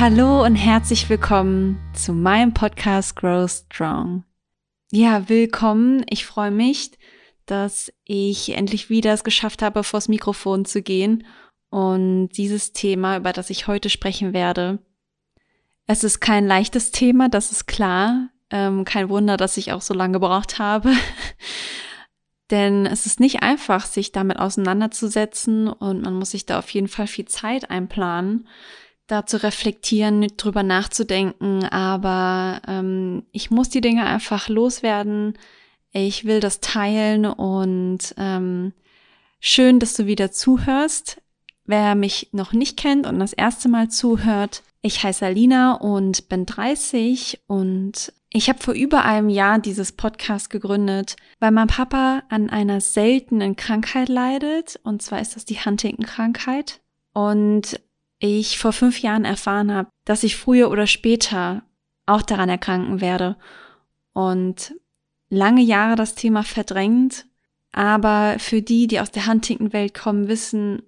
Hallo 0.00 0.44
und 0.44 0.54
herzlich 0.54 1.08
willkommen 1.08 1.76
zu 1.92 2.12
meinem 2.12 2.54
Podcast 2.54 3.16
Grow 3.16 3.50
Strong. 3.50 4.22
Ja, 4.92 5.28
willkommen. 5.28 6.06
Ich 6.08 6.24
freue 6.24 6.52
mich, 6.52 6.92
dass 7.46 7.92
ich 8.04 8.50
endlich 8.50 8.90
wieder 8.90 9.12
es 9.12 9.24
geschafft 9.24 9.60
habe, 9.60 9.82
vors 9.82 10.06
Mikrofon 10.06 10.64
zu 10.64 10.82
gehen 10.82 11.26
und 11.70 12.28
dieses 12.28 12.72
Thema, 12.72 13.16
über 13.16 13.32
das 13.32 13.50
ich 13.50 13.66
heute 13.66 13.90
sprechen 13.90 14.32
werde. 14.32 14.78
Es 15.88 16.04
ist 16.04 16.20
kein 16.20 16.46
leichtes 16.46 16.92
Thema, 16.92 17.28
das 17.28 17.50
ist 17.50 17.66
klar. 17.66 18.28
Ähm, 18.50 18.84
kein 18.84 19.08
Wunder, 19.08 19.36
dass 19.36 19.56
ich 19.56 19.72
auch 19.72 19.82
so 19.82 19.94
lange 19.94 20.12
gebraucht 20.12 20.60
habe. 20.60 20.92
Denn 22.52 22.86
es 22.86 23.04
ist 23.04 23.18
nicht 23.18 23.42
einfach, 23.42 23.84
sich 23.84 24.12
damit 24.12 24.38
auseinanderzusetzen 24.38 25.66
und 25.66 26.02
man 26.02 26.14
muss 26.14 26.30
sich 26.30 26.46
da 26.46 26.60
auf 26.60 26.70
jeden 26.70 26.88
Fall 26.88 27.08
viel 27.08 27.26
Zeit 27.26 27.68
einplanen, 27.68 28.46
da 29.08 29.26
zu 29.26 29.42
reflektieren, 29.42 30.26
drüber 30.36 30.62
nachzudenken. 30.62 31.64
Aber 31.64 32.62
ähm, 32.68 33.24
ich 33.32 33.50
muss 33.50 33.68
die 33.70 33.80
Dinge 33.80 34.04
einfach 34.04 34.48
loswerden. 34.48 35.36
Ich 35.92 36.26
will 36.26 36.38
das 36.38 36.60
teilen 36.60 37.26
und 37.26 38.14
ähm, 38.18 38.72
schön, 39.40 39.80
dass 39.80 39.94
du 39.94 40.06
wieder 40.06 40.30
zuhörst. 40.30 41.20
Wer 41.64 41.94
mich 41.94 42.28
noch 42.32 42.52
nicht 42.52 42.76
kennt 42.76 43.06
und 43.06 43.18
das 43.18 43.32
erste 43.32 43.68
Mal 43.68 43.88
zuhört, 43.88 44.62
ich 44.80 45.02
heiße 45.02 45.26
Alina 45.26 45.74
und 45.74 46.28
bin 46.28 46.46
30 46.46 47.40
und 47.46 48.12
ich 48.30 48.48
habe 48.48 48.62
vor 48.62 48.74
über 48.74 49.04
einem 49.04 49.28
Jahr 49.28 49.58
dieses 49.58 49.92
Podcast 49.92 50.50
gegründet, 50.50 51.16
weil 51.40 51.50
mein 51.50 51.66
Papa 51.66 52.22
an 52.28 52.48
einer 52.50 52.80
seltenen 52.80 53.56
Krankheit 53.56 54.08
leidet 54.08 54.78
und 54.82 55.02
zwar 55.02 55.20
ist 55.20 55.34
das 55.34 55.46
die 55.46 55.56
Huntington-Krankheit 55.56 56.80
und 57.12 57.80
ich 58.18 58.58
vor 58.58 58.72
fünf 58.72 59.00
Jahren 59.00 59.24
erfahren 59.24 59.72
habe, 59.72 59.90
dass 60.04 60.24
ich 60.24 60.36
früher 60.36 60.70
oder 60.70 60.86
später 60.86 61.62
auch 62.06 62.22
daran 62.22 62.48
erkranken 62.48 63.00
werde 63.00 63.36
und 64.12 64.74
lange 65.30 65.62
Jahre 65.62 65.96
das 65.96 66.14
Thema 66.14 66.42
verdrängt, 66.42 67.26
aber 67.72 68.36
für 68.38 68.62
die, 68.62 68.86
die 68.86 69.00
aus 69.00 69.10
der 69.10 69.26
Huntington-Welt 69.26 69.94
kommen, 69.94 70.28
wissen, 70.28 70.82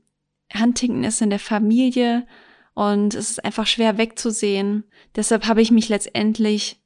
Huntington 0.59 1.05
ist 1.05 1.23
in 1.23 1.31
der 1.31 1.39
Familie 1.39 2.27
und 2.75 3.15
es 3.15 3.31
ist 3.31 3.45
einfach 3.45 3.67
schwer 3.67 3.99
wegzusehen. 3.99 4.85
Deshalb 5.15 5.47
habe 5.47 5.63
ich 5.63 5.71
mich 5.71 5.89
letztendlich 5.89 6.81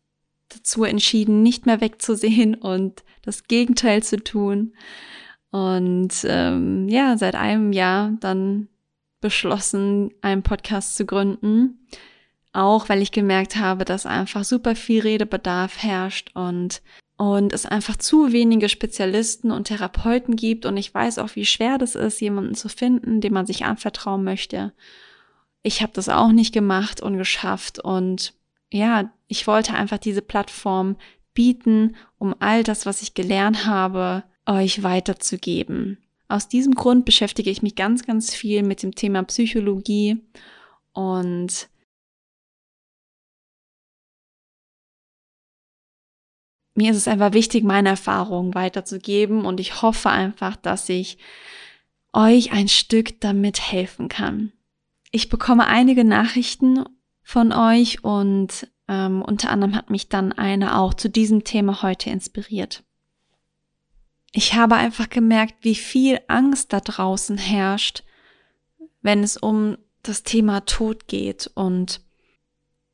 dazu 0.49 0.85
entschieden, 0.85 1.43
nicht 1.43 1.67
mehr 1.67 1.81
wegzusehen 1.81 2.55
und 2.61 3.05
das 3.23 3.45
Gegenteil 3.45 4.03
zu 4.03 4.23
tun. 4.23 4.75
Und 5.51 6.13
ähm, 6.25 6.89
ja, 6.89 7.17
seit 7.17 7.37
einem 7.37 7.73
Jahr 7.73 8.13
dann 8.21 8.69
beschlossen, 9.25 10.13
einen 10.21 10.43
Podcast 10.43 10.97
zu 10.97 11.07
gründen. 11.07 11.89
Auch 12.53 12.91
weil 12.91 13.01
ich 13.01 13.11
gemerkt 13.11 13.57
habe, 13.57 13.87
dass 13.87 14.05
einfach 14.05 14.45
super 14.45 14.77
viel 14.77 15.01
Redebedarf 15.01 15.83
herrscht 15.83 16.31
und 16.35 16.83
und 17.17 17.53
es 17.53 17.65
einfach 17.65 17.97
zu 17.97 18.33
wenige 18.33 18.69
Spezialisten 18.69 19.51
und 19.51 19.69
Therapeuten 19.69 20.37
gibt 20.37 20.67
und 20.67 20.77
ich 20.77 20.93
weiß 20.93 21.19
auch, 21.19 21.37
wie 21.37 21.47
schwer 21.47 21.79
das 21.79 21.95
ist, 21.95 22.21
jemanden 22.21 22.55
zu 22.57 22.69
finden, 22.69 23.21
dem 23.21 23.33
man 23.33 23.47
sich 23.47 23.65
anvertrauen 23.65 24.25
möchte. 24.25 24.73
Ich 25.63 25.81
habe 25.81 25.93
das 25.95 26.09
auch 26.09 26.33
nicht 26.33 26.53
gemacht 26.53 27.01
und 27.01 27.17
geschafft 27.17 27.79
und 27.79 28.35
ja, 28.73 29.11
ich 29.29 29.47
wollte 29.47 29.75
einfach 29.75 29.99
diese 29.99 30.23
Plattform 30.23 30.97
bieten, 31.35 31.97
um 32.19 32.35
all 32.41 32.63
das, 32.63 32.85
was 32.85 33.01
ich 33.01 33.15
gelernt 33.15 33.65
habe, 33.65 34.25
euch 34.45 34.83
weiterzugeben. 34.83 36.04
Aus 36.29 36.49
diesem 36.49 36.75
Grund 36.75 37.05
beschäftige 37.05 37.51
ich 37.51 37.63
mich 37.63 37.77
ganz, 37.77 38.05
ganz 38.05 38.35
viel 38.35 38.63
mit 38.63 38.83
dem 38.83 38.95
Thema 38.95 39.23
Psychologie 39.25 40.23
und 40.93 41.69
mir 46.75 46.91
ist 46.91 46.97
es 46.97 47.09
einfach 47.09 47.33
wichtig, 47.33 47.65
meine 47.65 47.91
Erfahrungen 47.91 48.55
weiterzugeben 48.55 49.45
und 49.45 49.61
ich 49.61 49.83
hoffe 49.83 50.11
einfach, 50.11 50.57
dass 50.57 50.89
ich 50.89 51.19
euch 52.13 52.53
ein 52.53 52.69
Stück 52.69 53.21
damit 53.21 53.61
helfen 53.61 54.09
kann. 54.09 54.53
Ich 55.11 55.29
bekomme 55.29 55.67
einige 55.67 56.05
Nachrichten 56.05 56.85
von 57.23 57.53
euch 57.53 58.03
und 58.03 58.69
ähm, 58.89 59.23
unter 59.23 59.51
anderem 59.51 59.75
hat 59.75 59.91
mich 59.91 60.09
dann 60.09 60.33
eine 60.33 60.79
auch 60.79 60.95
zu 60.95 61.09
diesem 61.09 61.45
Thema 61.45 61.83
heute 61.83 62.11
inspiriert. 62.11 62.83
Ich 64.37 64.55
habe 64.55 64.75
einfach 64.75 65.09
gemerkt, 65.09 65.55
wie 65.61 65.77
viel 65.77 66.19
Angst 66.27 66.73
da 66.73 66.81
draußen 66.81 67.39
herrscht, 67.39 68.03
wenn 69.01 69.23
es 69.23 69.37
um 69.37 69.79
das 70.03 70.25
Thema 70.25 70.67
Tod 70.67 71.07
geht 71.07 71.51
und 71.55 72.01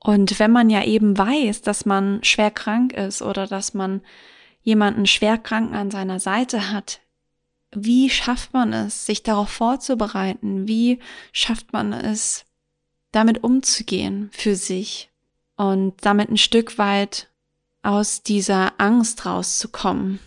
und 0.03 0.39
wenn 0.39 0.51
man 0.51 0.71
ja 0.71 0.85
eben 0.85 1.17
weiß, 1.17 1.61
dass 1.63 1.85
man 1.85 2.23
schwer 2.25 2.51
krank 2.51 2.93
ist 2.93 3.21
oder 3.21 3.47
dass 3.47 3.75
man 3.75 4.03
jemanden 4.63 5.07
schwer 5.07 5.37
kranken 5.37 5.75
an 5.75 5.91
seiner 5.91 6.21
Seite 6.21 6.71
hat, 6.73 7.01
wie 7.73 8.09
schafft 8.11 8.53
man 8.53 8.73
es, 8.73 9.07
sich 9.07 9.23
darauf 9.23 9.51
vorzubereiten? 9.51 10.69
Wie 10.69 11.01
schafft 11.33 11.73
man 11.73 11.93
es, 11.93 12.45
damit 13.13 13.45
umzugehen 13.45 14.31
für 14.33 14.57
sich 14.57 15.11
und 15.57 15.95
damit 16.03 16.31
ein 16.31 16.39
Stück 16.39 16.79
weit 16.79 17.29
aus 17.83 18.23
dieser 18.23 18.73
Angst 18.79 19.27
rauszukommen, 19.27 20.19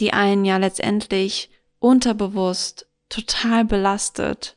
die 0.00 0.12
einen 0.12 0.44
ja 0.44 0.56
letztendlich 0.56 1.50
unterbewusst 1.78 2.86
total 3.08 3.64
belastet. 3.64 4.56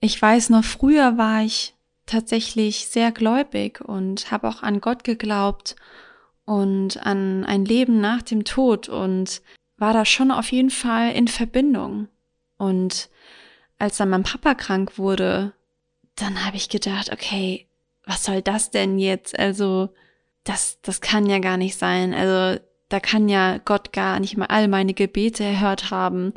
Ich 0.00 0.20
weiß 0.20 0.50
noch, 0.50 0.64
früher 0.64 1.18
war 1.18 1.42
ich 1.42 1.74
tatsächlich 2.06 2.86
sehr 2.86 3.12
gläubig 3.12 3.80
und 3.80 4.30
habe 4.30 4.48
auch 4.48 4.62
an 4.62 4.80
Gott 4.80 5.04
geglaubt 5.04 5.76
und 6.44 7.04
an 7.06 7.44
ein 7.44 7.64
Leben 7.64 8.00
nach 8.00 8.22
dem 8.22 8.44
Tod 8.44 8.88
und 8.88 9.42
war 9.76 9.92
da 9.92 10.04
schon 10.04 10.30
auf 10.30 10.50
jeden 10.50 10.70
Fall 10.70 11.12
in 11.12 11.28
Verbindung. 11.28 12.08
Und 12.56 13.08
als 13.78 13.98
dann 13.98 14.10
mein 14.10 14.24
Papa 14.24 14.54
krank 14.54 14.98
wurde, 14.98 15.52
dann 16.16 16.44
habe 16.44 16.56
ich 16.56 16.68
gedacht, 16.68 17.12
okay, 17.12 17.66
was 18.04 18.24
soll 18.24 18.42
das 18.42 18.70
denn 18.70 18.98
jetzt? 18.98 19.38
Also, 19.38 19.90
das, 20.44 20.78
das 20.82 21.00
kann 21.00 21.26
ja 21.26 21.38
gar 21.38 21.56
nicht 21.56 21.78
sein. 21.78 22.12
Also, 22.12 22.60
da 22.90 23.00
kann 23.00 23.28
ja 23.28 23.58
Gott 23.58 23.92
gar 23.92 24.20
nicht 24.20 24.36
mal 24.36 24.46
all 24.46 24.68
meine 24.68 24.92
Gebete 24.92 25.44
erhört 25.44 25.90
haben. 25.90 26.34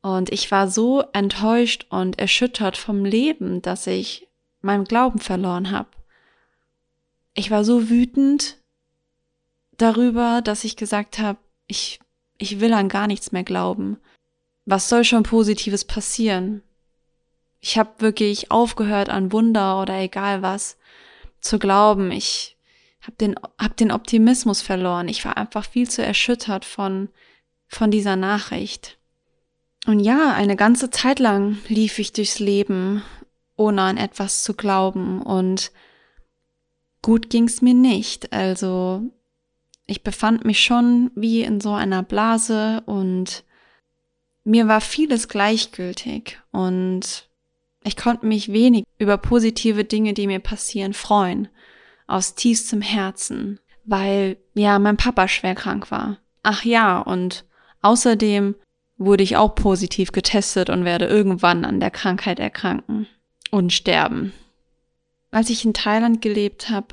Und 0.00 0.32
ich 0.32 0.50
war 0.50 0.70
so 0.70 1.02
enttäuscht 1.12 1.86
und 1.90 2.18
erschüttert 2.18 2.76
vom 2.76 3.04
Leben, 3.04 3.60
dass 3.62 3.86
ich 3.86 4.28
meinen 4.62 4.84
Glauben 4.84 5.18
verloren 5.18 5.72
habe. 5.72 5.88
Ich 7.34 7.50
war 7.50 7.64
so 7.64 7.90
wütend 7.90 8.56
darüber, 9.76 10.40
dass 10.40 10.64
ich 10.64 10.76
gesagt 10.76 11.18
habe, 11.18 11.38
ich, 11.66 11.98
ich 12.38 12.60
will 12.60 12.72
an 12.72 12.88
gar 12.88 13.08
nichts 13.08 13.32
mehr 13.32 13.44
glauben. 13.44 13.98
Was 14.66 14.88
soll 14.88 15.02
schon 15.02 15.24
Positives 15.24 15.84
passieren? 15.84 16.62
Ich 17.60 17.76
habe 17.76 17.90
wirklich 17.98 18.52
aufgehört 18.52 19.08
an 19.08 19.32
Wunder 19.32 19.82
oder 19.82 19.98
egal 19.98 20.42
was 20.42 20.78
zu 21.40 21.58
glauben. 21.58 22.12
Ich 22.12 22.56
habe 23.08 23.16
den, 23.16 23.34
hab 23.58 23.76
den 23.76 23.90
Optimismus 23.90 24.60
verloren. 24.60 25.08
Ich 25.08 25.24
war 25.24 25.36
einfach 25.36 25.64
viel 25.64 25.88
zu 25.88 26.04
erschüttert 26.04 26.64
von, 26.64 27.08
von 27.66 27.90
dieser 27.90 28.16
Nachricht. 28.16 28.98
Und 29.86 30.00
ja, 30.00 30.34
eine 30.34 30.56
ganze 30.56 30.90
Zeit 30.90 31.18
lang 31.18 31.56
lief 31.68 31.98
ich 31.98 32.12
durchs 32.12 32.38
Leben 32.38 33.02
ohne 33.56 33.82
an 33.82 33.96
etwas 33.96 34.42
zu 34.42 34.52
glauben. 34.52 35.22
Und 35.22 35.72
gut 37.00 37.30
ging's 37.30 37.62
mir 37.62 37.74
nicht. 37.74 38.32
Also 38.32 39.02
ich 39.86 40.02
befand 40.02 40.44
mich 40.44 40.60
schon 40.60 41.10
wie 41.14 41.40
in 41.40 41.60
so 41.60 41.72
einer 41.72 42.02
Blase 42.02 42.82
und 42.84 43.42
mir 44.44 44.68
war 44.68 44.82
vieles 44.82 45.28
gleichgültig 45.28 46.38
und 46.52 47.28
ich 47.84 47.96
konnte 47.96 48.26
mich 48.26 48.52
wenig 48.52 48.84
über 48.98 49.16
positive 49.16 49.84
Dinge, 49.84 50.12
die 50.12 50.26
mir 50.26 50.40
passieren, 50.40 50.92
freuen. 50.92 51.48
Aus 52.08 52.34
tiefstem 52.34 52.82
Herzen, 52.82 53.60
weil 53.84 54.36
ja 54.54 54.80
mein 54.80 54.96
Papa 54.96 55.28
schwer 55.28 55.54
krank 55.54 55.92
war. 55.92 56.18
Ach 56.42 56.64
ja, 56.64 56.98
und 56.98 57.44
außerdem 57.82 58.56
wurde 58.96 59.22
ich 59.22 59.36
auch 59.36 59.54
positiv 59.54 60.10
getestet 60.10 60.70
und 60.70 60.84
werde 60.84 61.06
irgendwann 61.06 61.64
an 61.64 61.78
der 61.78 61.92
Krankheit 61.92 62.40
erkranken 62.40 63.06
und 63.50 63.72
sterben. 63.72 64.32
Als 65.30 65.50
ich 65.50 65.64
in 65.64 65.74
Thailand 65.74 66.20
gelebt 66.20 66.68
habe, 66.68 66.88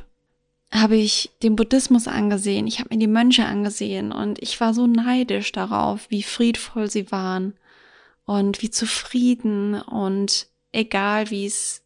habe 0.72 0.96
ich 0.96 1.32
den 1.42 1.56
Buddhismus 1.56 2.08
angesehen, 2.08 2.68
ich 2.68 2.80
habe 2.80 2.90
mir 2.94 3.00
die 3.00 3.08
Mönche 3.08 3.46
angesehen 3.46 4.12
und 4.12 4.42
ich 4.42 4.60
war 4.60 4.74
so 4.74 4.88
neidisch 4.88 5.52
darauf, 5.52 6.08
wie 6.10 6.24
friedvoll 6.24 6.90
sie 6.90 7.12
waren 7.12 7.54
und 8.26 8.62
wie 8.62 8.70
zufrieden 8.70 9.82
und 9.82 10.48
egal 10.72 11.30
wie 11.32 11.46
es 11.46 11.84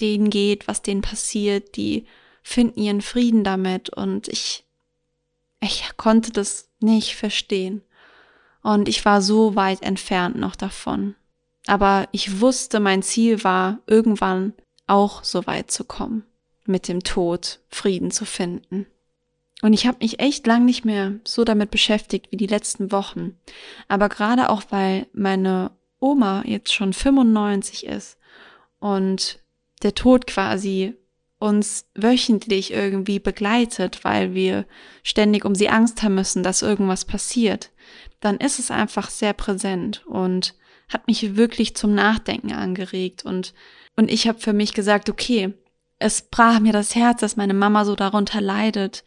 denen 0.00 0.30
geht, 0.30 0.68
was 0.68 0.82
denen 0.82 1.02
passiert, 1.02 1.76
die 1.76 2.06
finden 2.42 2.80
ihren 2.80 3.00
Frieden 3.02 3.44
damit 3.44 3.90
und 3.90 4.28
ich 4.28 4.64
ich 5.60 5.96
konnte 5.96 6.32
das 6.32 6.70
nicht 6.80 7.16
verstehen 7.16 7.82
und 8.62 8.88
ich 8.88 9.04
war 9.04 9.20
so 9.20 9.56
weit 9.56 9.82
entfernt 9.82 10.36
noch 10.36 10.56
davon. 10.56 11.14
Aber 11.66 12.08
ich 12.12 12.40
wusste, 12.40 12.80
mein 12.80 13.02
Ziel 13.02 13.44
war, 13.44 13.80
irgendwann 13.86 14.54
auch 14.86 15.22
so 15.22 15.46
weit 15.46 15.70
zu 15.70 15.84
kommen. 15.84 16.24
mit 16.66 16.86
dem 16.88 17.02
Tod 17.02 17.58
Frieden 17.68 18.12
zu 18.12 18.24
finden. 18.24 18.86
Und 19.62 19.72
ich 19.72 19.86
habe 19.86 19.98
mich 20.00 20.20
echt 20.20 20.46
lang 20.46 20.64
nicht 20.64 20.84
mehr 20.84 21.14
so 21.24 21.42
damit 21.42 21.70
beschäftigt 21.70 22.28
wie 22.30 22.36
die 22.36 22.46
letzten 22.46 22.92
Wochen. 22.92 23.38
Aber 23.88 24.08
gerade 24.08 24.48
auch, 24.50 24.62
weil 24.70 25.06
meine 25.12 25.72
Oma 25.98 26.44
jetzt 26.46 26.72
schon 26.72 26.92
95 26.92 27.86
ist 27.86 28.18
und 28.78 29.40
der 29.82 29.94
Tod 29.94 30.26
quasi 30.26 30.94
uns 31.40 31.86
wöchentlich 31.94 32.72
irgendwie 32.72 33.18
begleitet, 33.18 34.04
weil 34.04 34.34
wir 34.34 34.66
ständig 35.02 35.44
um 35.44 35.56
sie 35.56 35.68
Angst 35.68 36.02
haben 36.02 36.14
müssen, 36.14 36.44
dass 36.44 36.62
irgendwas 36.62 37.04
passiert, 37.04 37.70
dann 38.20 38.36
ist 38.36 38.60
es 38.60 38.70
einfach 38.70 39.10
sehr 39.10 39.32
präsent 39.32 40.06
und 40.06 40.54
hat 40.88 41.08
mich 41.08 41.36
wirklich 41.36 41.74
zum 41.74 41.94
Nachdenken 41.94 42.52
angeregt. 42.52 43.24
Und 43.24 43.54
und 43.96 44.10
ich 44.10 44.28
habe 44.28 44.38
für 44.38 44.52
mich 44.52 44.72
gesagt, 44.72 45.10
okay, 45.10 45.52
es 45.98 46.22
brach 46.22 46.60
mir 46.60 46.72
das 46.72 46.94
Herz, 46.94 47.20
dass 47.20 47.36
meine 47.36 47.54
Mama 47.54 47.84
so 47.84 47.94
darunter 47.94 48.40
leidet. 48.40 49.04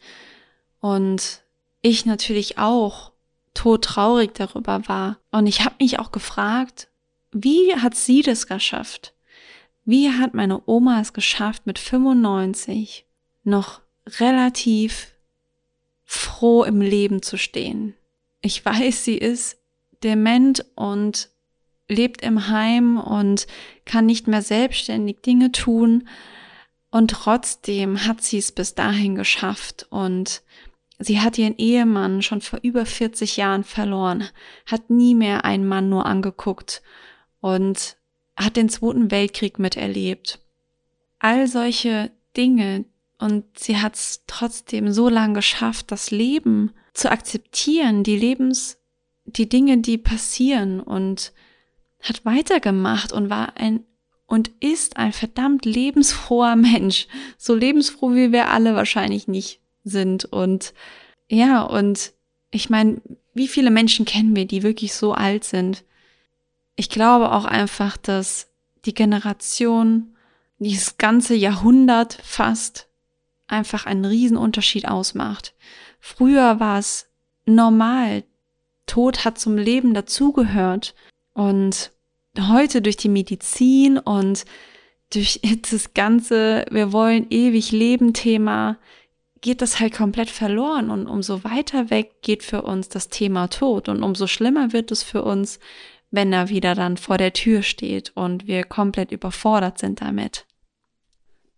Und 0.80 1.42
ich 1.82 2.06
natürlich 2.06 2.58
auch 2.58 3.12
todtraurig 3.54 4.34
darüber 4.34 4.86
war. 4.86 5.18
Und 5.32 5.46
ich 5.46 5.64
habe 5.64 5.76
mich 5.80 5.98
auch 5.98 6.12
gefragt, 6.12 6.88
wie 7.32 7.74
hat 7.74 7.96
sie 7.96 8.22
das 8.22 8.46
geschafft? 8.46 9.13
Wie 9.84 10.10
hat 10.10 10.34
meine 10.34 10.62
Oma 10.66 11.00
es 11.00 11.12
geschafft, 11.12 11.66
mit 11.66 11.78
95 11.78 13.04
noch 13.42 13.82
relativ 14.18 15.12
froh 16.04 16.64
im 16.64 16.80
Leben 16.80 17.22
zu 17.22 17.36
stehen? 17.36 17.94
Ich 18.40 18.64
weiß, 18.64 19.04
sie 19.04 19.18
ist 19.18 19.58
dement 20.02 20.64
und 20.74 21.28
lebt 21.88 22.22
im 22.22 22.48
Heim 22.48 22.98
und 22.98 23.46
kann 23.84 24.06
nicht 24.06 24.26
mehr 24.26 24.42
selbstständig 24.42 25.20
Dinge 25.20 25.52
tun. 25.52 26.08
Und 26.90 27.10
trotzdem 27.10 28.06
hat 28.06 28.22
sie 28.22 28.38
es 28.38 28.52
bis 28.52 28.74
dahin 28.74 29.16
geschafft 29.16 29.86
und 29.90 30.42
sie 30.98 31.20
hat 31.20 31.36
ihren 31.36 31.58
Ehemann 31.58 32.22
schon 32.22 32.40
vor 32.40 32.60
über 32.62 32.86
40 32.86 33.36
Jahren 33.36 33.64
verloren, 33.64 34.28
hat 34.66 34.90
nie 34.90 35.14
mehr 35.14 35.44
einen 35.44 35.66
Mann 35.66 35.88
nur 35.88 36.06
angeguckt 36.06 36.82
und 37.40 37.96
hat 38.36 38.56
den 38.56 38.68
Zweiten 38.68 39.10
Weltkrieg 39.10 39.58
miterlebt. 39.58 40.40
All 41.18 41.46
solche 41.46 42.10
Dinge 42.36 42.84
und 43.18 43.44
sie 43.58 43.78
hat 43.78 43.94
es 43.94 44.24
trotzdem 44.26 44.92
so 44.92 45.08
lange 45.08 45.34
geschafft, 45.34 45.90
das 45.90 46.10
Leben 46.10 46.72
zu 46.92 47.10
akzeptieren, 47.10 48.02
die 48.02 48.16
Lebens, 48.16 48.78
die 49.24 49.48
Dinge, 49.48 49.78
die 49.78 49.98
passieren 49.98 50.80
und 50.80 51.32
hat 52.02 52.24
weitergemacht 52.24 53.12
und 53.12 53.30
war 53.30 53.56
ein 53.56 53.84
und 54.26 54.50
ist 54.60 54.96
ein 54.96 55.12
verdammt 55.12 55.64
lebensfroher 55.64 56.56
Mensch. 56.56 57.06
So 57.38 57.54
lebensfroh 57.54 58.12
wie 58.12 58.32
wir 58.32 58.48
alle 58.48 58.74
wahrscheinlich 58.74 59.28
nicht 59.28 59.60
sind. 59.84 60.24
Und 60.24 60.74
ja, 61.28 61.62
und 61.62 62.12
ich 62.50 62.70
meine, 62.70 63.00
wie 63.32 63.48
viele 63.48 63.70
Menschen 63.70 64.04
kennen 64.04 64.34
wir, 64.34 64.46
die 64.46 64.62
wirklich 64.62 64.92
so 64.94 65.12
alt 65.12 65.44
sind? 65.44 65.84
Ich 66.76 66.88
glaube 66.88 67.32
auch 67.32 67.44
einfach, 67.44 67.96
dass 67.96 68.48
die 68.84 68.94
Generation, 68.94 70.16
dieses 70.58 70.98
ganze 70.98 71.34
Jahrhundert 71.34 72.18
fast, 72.22 72.88
einfach 73.46 73.86
einen 73.86 74.04
Riesenunterschied 74.04 74.88
ausmacht. 74.88 75.54
Früher 76.00 76.60
war 76.60 76.78
es 76.78 77.08
normal. 77.46 78.24
Tod 78.86 79.24
hat 79.24 79.38
zum 79.38 79.56
Leben 79.56 79.94
dazugehört. 79.94 80.94
Und 81.32 81.92
heute 82.38 82.82
durch 82.82 82.96
die 82.96 83.08
Medizin 83.08 83.98
und 83.98 84.44
durch 85.12 85.40
das 85.70 85.94
ganze 85.94 86.64
Wir 86.70 86.92
wollen 86.92 87.26
ewig 87.30 87.72
leben 87.72 88.12
Thema 88.12 88.78
geht 89.40 89.60
das 89.60 89.78
halt 89.78 89.92
komplett 89.92 90.30
verloren 90.30 90.90
und 90.90 91.06
umso 91.06 91.44
weiter 91.44 91.90
weg 91.90 92.22
geht 92.22 92.42
für 92.42 92.62
uns 92.62 92.88
das 92.88 93.10
Thema 93.10 93.48
Tod 93.48 93.90
und 93.90 94.02
umso 94.02 94.26
schlimmer 94.26 94.72
wird 94.72 94.90
es 94.90 95.02
für 95.02 95.22
uns, 95.22 95.58
wenn 96.14 96.32
er 96.32 96.48
wieder 96.48 96.74
dann 96.74 96.96
vor 96.96 97.18
der 97.18 97.32
Tür 97.32 97.62
steht 97.62 98.12
und 98.14 98.46
wir 98.46 98.64
komplett 98.64 99.10
überfordert 99.10 99.78
sind 99.78 100.00
damit. 100.00 100.46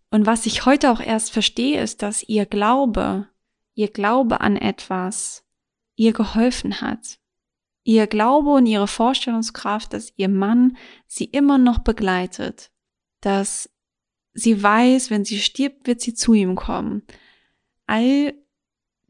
Und 0.09 0.25
was 0.25 0.45
ich 0.45 0.65
heute 0.65 0.91
auch 0.91 0.99
erst 0.99 1.31
verstehe, 1.31 1.81
ist, 1.81 2.01
dass 2.01 2.23
ihr 2.23 2.45
Glaube, 2.45 3.27
ihr 3.75 3.89
Glaube 3.89 4.41
an 4.41 4.55
etwas, 4.55 5.43
ihr 5.95 6.13
geholfen 6.13 6.81
hat. 6.81 7.19
Ihr 7.83 8.07
Glaube 8.07 8.49
und 8.51 8.65
ihre 8.65 8.87
Vorstellungskraft, 8.87 9.93
dass 9.93 10.11
ihr 10.15 10.29
Mann 10.29 10.77
sie 11.05 11.25
immer 11.25 11.57
noch 11.57 11.79
begleitet, 11.79 12.71
dass 13.21 13.69
sie 14.33 14.61
weiß, 14.61 15.09
wenn 15.11 15.23
sie 15.23 15.39
stirbt, 15.39 15.87
wird 15.87 16.01
sie 16.01 16.13
zu 16.13 16.33
ihm 16.33 16.55
kommen. 16.55 17.03
All 17.85 18.33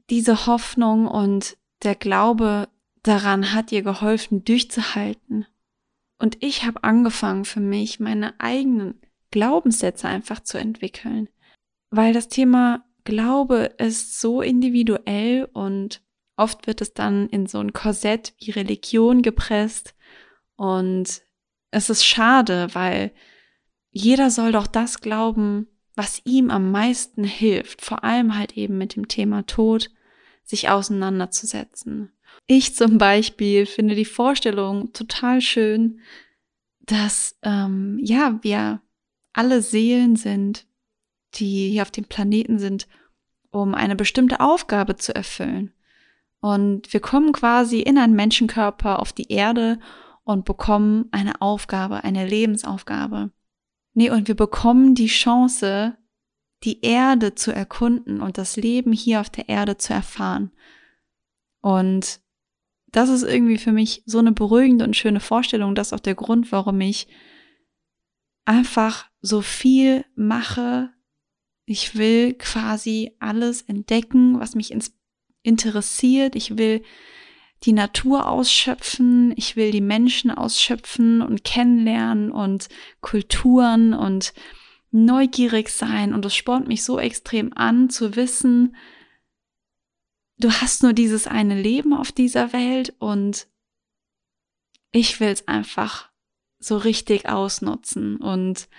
diese 0.09 0.45
Hoffnung 0.45 1.07
und 1.07 1.57
der 1.83 1.95
Glaube 1.95 2.67
daran 3.07 3.53
hat 3.53 3.71
ihr 3.71 3.81
geholfen, 3.81 4.43
durchzuhalten. 4.43 5.45
Und 6.19 6.43
ich 6.43 6.65
habe 6.65 6.83
angefangen 6.83 7.45
für 7.45 7.59
mich, 7.59 7.99
meine 7.99 8.39
eigenen 8.39 8.99
Glaubenssätze 9.31 10.07
einfach 10.07 10.39
zu 10.41 10.57
entwickeln. 10.57 11.29
Weil 11.89 12.13
das 12.13 12.27
Thema 12.27 12.85
Glaube 13.03 13.71
ist 13.77 14.19
so 14.19 14.41
individuell 14.41 15.47
und 15.53 16.01
oft 16.35 16.67
wird 16.67 16.81
es 16.81 16.93
dann 16.93 17.29
in 17.29 17.47
so 17.47 17.59
ein 17.59 17.73
Korsett 17.73 18.33
wie 18.39 18.51
Religion 18.51 19.21
gepresst. 19.21 19.95
Und 20.55 21.21
es 21.71 21.89
ist 21.89 22.05
schade, 22.05 22.69
weil 22.73 23.13
jeder 23.91 24.29
soll 24.29 24.51
doch 24.51 24.67
das 24.67 24.99
glauben, 25.01 25.67
was 25.95 26.21
ihm 26.25 26.51
am 26.51 26.71
meisten 26.71 27.23
hilft, 27.23 27.81
vor 27.81 28.03
allem 28.03 28.37
halt 28.37 28.57
eben 28.57 28.77
mit 28.77 28.95
dem 28.95 29.07
Thema 29.07 29.45
Tod, 29.47 29.89
sich 30.43 30.69
auseinanderzusetzen. 30.69 32.11
Ich 32.47 32.75
zum 32.75 32.97
Beispiel 32.97 33.65
finde 33.65 33.93
die 33.93 34.05
Vorstellung 34.05 34.93
total 34.93 35.41
schön, 35.41 35.99
dass 36.79 37.37
ähm, 37.43 37.99
ja 38.01 38.39
wir 38.41 38.81
alle 39.33 39.61
Seelen 39.61 40.15
sind, 40.15 40.65
die 41.35 41.69
hier 41.69 41.81
auf 41.81 41.91
dem 41.91 42.05
Planeten 42.05 42.57
sind, 42.57 42.87
um 43.51 43.75
eine 43.75 43.97
bestimmte 43.97 44.39
Aufgabe 44.39 44.95
zu 44.95 45.13
erfüllen. 45.13 45.73
Und 46.39 46.93
wir 46.93 47.01
kommen 47.01 47.33
quasi 47.33 47.81
in 47.81 47.97
einen 47.97 48.15
Menschenkörper 48.15 48.99
auf 48.99 49.11
die 49.11 49.31
Erde 49.31 49.79
und 50.23 50.45
bekommen 50.45 51.07
eine 51.11 51.41
Aufgabe, 51.41 52.03
eine 52.03 52.25
Lebensaufgabe. 52.25 53.31
Nee, 53.93 54.09
und 54.09 54.27
wir 54.27 54.35
bekommen 54.35 54.95
die 54.95 55.07
Chance, 55.07 55.97
die 56.63 56.81
Erde 56.81 57.35
zu 57.35 57.51
erkunden 57.51 58.21
und 58.21 58.37
das 58.37 58.55
Leben 58.55 58.93
hier 58.93 59.19
auf 59.19 59.29
der 59.29 59.49
Erde 59.49 59.77
zu 59.77 59.93
erfahren. 59.93 60.51
Und 61.61 62.21
das 62.91 63.09
ist 63.09 63.23
irgendwie 63.23 63.57
für 63.57 63.71
mich 63.71 64.03
so 64.05 64.19
eine 64.19 64.31
beruhigende 64.31 64.85
und 64.85 64.95
schöne 64.95 65.19
Vorstellung. 65.19 65.75
Das 65.75 65.87
ist 65.87 65.93
auch 65.93 65.99
der 65.99 66.15
Grund, 66.15 66.51
warum 66.51 66.79
ich 66.81 67.07
einfach 68.45 69.05
so 69.21 69.41
viel 69.41 70.05
mache. 70.15 70.89
Ich 71.65 71.95
will 71.95 72.33
quasi 72.33 73.11
alles 73.19 73.61
entdecken, 73.61 74.39
was 74.39 74.55
mich 74.55 74.73
interessiert. 75.43 76.35
Ich 76.35 76.57
will 76.57 76.81
die 77.63 77.73
Natur 77.73 78.27
ausschöpfen. 78.29 79.33
Ich 79.35 79.57
will 79.57 79.71
die 79.71 79.81
Menschen 79.81 80.31
ausschöpfen 80.31 81.21
und 81.21 81.43
kennenlernen 81.43 82.31
und 82.31 82.69
Kulturen 83.01 83.93
und 83.93 84.33
neugierig 84.91 85.69
sein. 85.69 86.13
Und 86.13 86.23
es 86.25 86.35
spornt 86.35 86.69
mich 86.69 86.83
so 86.83 86.99
extrem 86.99 87.51
an 87.53 87.89
zu 87.89 88.15
wissen, 88.15 88.75
du 90.37 90.51
hast 90.51 90.83
nur 90.83 90.93
dieses 90.93 91.27
eine 91.27 91.59
Leben 91.59 91.93
auf 91.93 92.11
dieser 92.11 92.53
Welt 92.53 92.93
und 92.99 93.47
ich 94.91 95.19
will 95.19 95.29
es 95.29 95.47
einfach 95.47 96.09
so 96.59 96.77
richtig 96.77 97.29
ausnutzen 97.29 98.17
und 98.17 98.69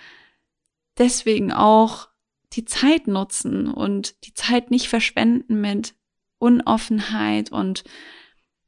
deswegen 0.97 1.51
auch 1.51 2.09
die 2.53 2.65
Zeit 2.65 3.07
nutzen 3.07 3.67
und 3.71 4.25
die 4.25 4.33
Zeit 4.33 4.71
nicht 4.71 4.89
verschwenden 4.89 5.61
mit 5.61 5.95
Unoffenheit 6.39 7.51
und 7.51 7.83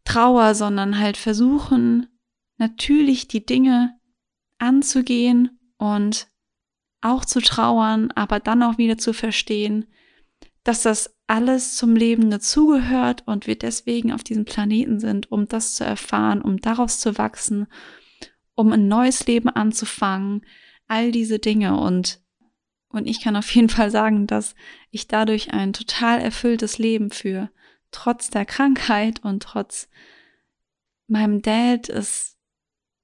Trauer, 0.03 0.55
sondern 0.55 0.99
halt 0.99 1.17
versuchen, 1.17 2.07
natürlich 2.57 3.27
die 3.27 3.45
Dinge 3.45 3.99
anzugehen 4.59 5.59
und 5.77 6.27
auch 7.01 7.25
zu 7.25 7.41
trauern, 7.41 8.11
aber 8.11 8.39
dann 8.39 8.61
auch 8.63 8.77
wieder 8.77 8.97
zu 8.97 9.13
verstehen, 9.13 9.87
dass 10.63 10.83
das 10.83 11.15
alles 11.31 11.77
zum 11.77 11.95
Leben 11.95 12.29
dazugehört 12.29 13.23
und 13.25 13.47
wir 13.47 13.57
deswegen 13.57 14.11
auf 14.11 14.21
diesem 14.21 14.43
Planeten 14.43 14.99
sind, 14.99 15.31
um 15.31 15.47
das 15.47 15.75
zu 15.75 15.85
erfahren, 15.85 16.41
um 16.41 16.59
daraus 16.59 16.99
zu 16.99 17.17
wachsen, 17.17 17.67
um 18.53 18.73
ein 18.73 18.89
neues 18.89 19.25
Leben 19.27 19.47
anzufangen, 19.47 20.45
all 20.89 21.13
diese 21.13 21.39
Dinge 21.39 21.79
und 21.79 22.21
und 22.89 23.07
ich 23.07 23.21
kann 23.21 23.37
auf 23.37 23.49
jeden 23.55 23.69
Fall 23.69 23.89
sagen, 23.89 24.27
dass 24.27 24.55
ich 24.89 25.07
dadurch 25.07 25.53
ein 25.53 25.71
total 25.71 26.19
erfülltes 26.19 26.77
Leben 26.77 27.09
führe, 27.09 27.49
trotz 27.91 28.29
der 28.29 28.43
Krankheit 28.43 29.23
und 29.23 29.43
trotz 29.43 29.87
meinem 31.07 31.41
Dad. 31.41 31.87
Es, 31.87 32.37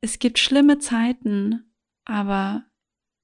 es 0.01 0.19
gibt 0.19 0.39
schlimme 0.39 0.79
Zeiten, 0.79 1.71
aber 2.03 2.65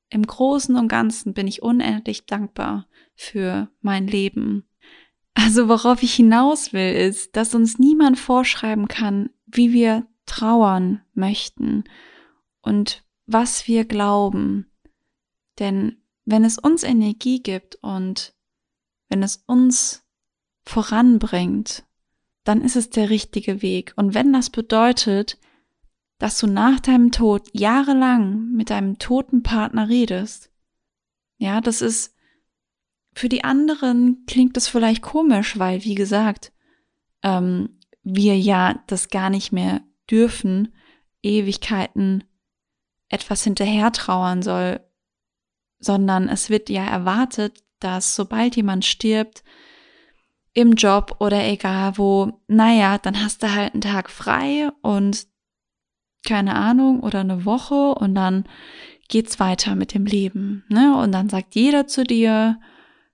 im 0.09 0.25
Großen 0.25 0.77
und 0.77 0.87
Ganzen 0.87 1.33
bin 1.33 1.49
ich 1.49 1.61
unendlich 1.61 2.25
dankbar 2.25 2.87
für 3.13 3.69
mein 3.81 4.07
Leben. 4.07 4.65
Also 5.33 5.67
worauf 5.67 6.03
ich 6.03 6.13
hinaus 6.13 6.73
will, 6.73 6.93
ist, 6.93 7.35
dass 7.35 7.55
uns 7.55 7.79
niemand 7.79 8.19
vorschreiben 8.19 8.87
kann, 8.87 9.29
wie 9.45 9.73
wir 9.73 10.07
trauern 10.25 11.01
möchten 11.13 11.83
und 12.61 13.03
was 13.25 13.67
wir 13.67 13.85
glauben. 13.85 14.71
Denn 15.59 15.97
wenn 16.25 16.43
es 16.45 16.57
uns 16.57 16.83
Energie 16.83 17.41
gibt 17.41 17.75
und 17.81 18.33
wenn 19.09 19.23
es 19.23 19.43
uns 19.45 20.03
voranbringt, 20.63 21.83
dann 22.43 22.61
ist 22.61 22.75
es 22.75 22.89
der 22.89 23.09
richtige 23.09 23.61
Weg. 23.61 23.93
Und 23.95 24.13
wenn 24.13 24.33
das 24.33 24.49
bedeutet, 24.49 25.37
dass 26.17 26.39
du 26.39 26.47
nach 26.47 26.79
deinem 26.79 27.11
Tod 27.11 27.49
jahrelang 27.53 28.51
mit 28.51 28.69
deinem 28.69 28.97
toten 28.97 29.43
Partner 29.43 29.89
redest, 29.89 30.49
ja, 31.37 31.59
das 31.61 31.81
ist, 31.81 32.12
für 33.15 33.29
die 33.29 33.43
anderen 33.43 34.23
klingt 34.27 34.57
es 34.57 34.67
vielleicht 34.67 35.01
komisch, 35.01 35.57
weil, 35.59 35.83
wie 35.83 35.95
gesagt, 35.95 36.51
ähm, 37.21 37.79
wir 38.03 38.37
ja 38.37 38.81
das 38.87 39.09
gar 39.09 39.29
nicht 39.29 39.51
mehr 39.51 39.81
dürfen, 40.09 40.73
Ewigkeiten 41.21 42.23
etwas 43.09 43.43
hinterher 43.43 43.91
trauern 43.91 44.41
soll, 44.41 44.81
sondern 45.79 46.27
es 46.27 46.49
wird 46.49 46.69
ja 46.69 46.85
erwartet, 46.85 47.63
dass 47.79 48.15
sobald 48.15 48.55
jemand 48.55 48.85
stirbt, 48.85 49.43
im 50.53 50.73
Job 50.73 51.15
oder 51.19 51.43
egal 51.45 51.97
wo, 51.97 52.39
naja, 52.47 52.97
dann 52.97 53.23
hast 53.23 53.43
du 53.43 53.53
halt 53.53 53.73
einen 53.73 53.81
Tag 53.81 54.09
frei 54.09 54.69
und 54.81 55.25
keine 56.25 56.55
Ahnung 56.55 57.01
oder 57.01 57.21
eine 57.21 57.45
Woche 57.45 57.95
und 57.95 58.15
dann 58.15 58.45
geht's 59.09 59.39
weiter 59.39 59.75
mit 59.75 59.93
dem 59.93 60.05
Leben. 60.05 60.63
Ne? 60.69 60.95
Und 60.97 61.11
dann 61.11 61.27
sagt 61.29 61.55
jeder 61.55 61.87
zu 61.87 62.03
dir, 62.03 62.59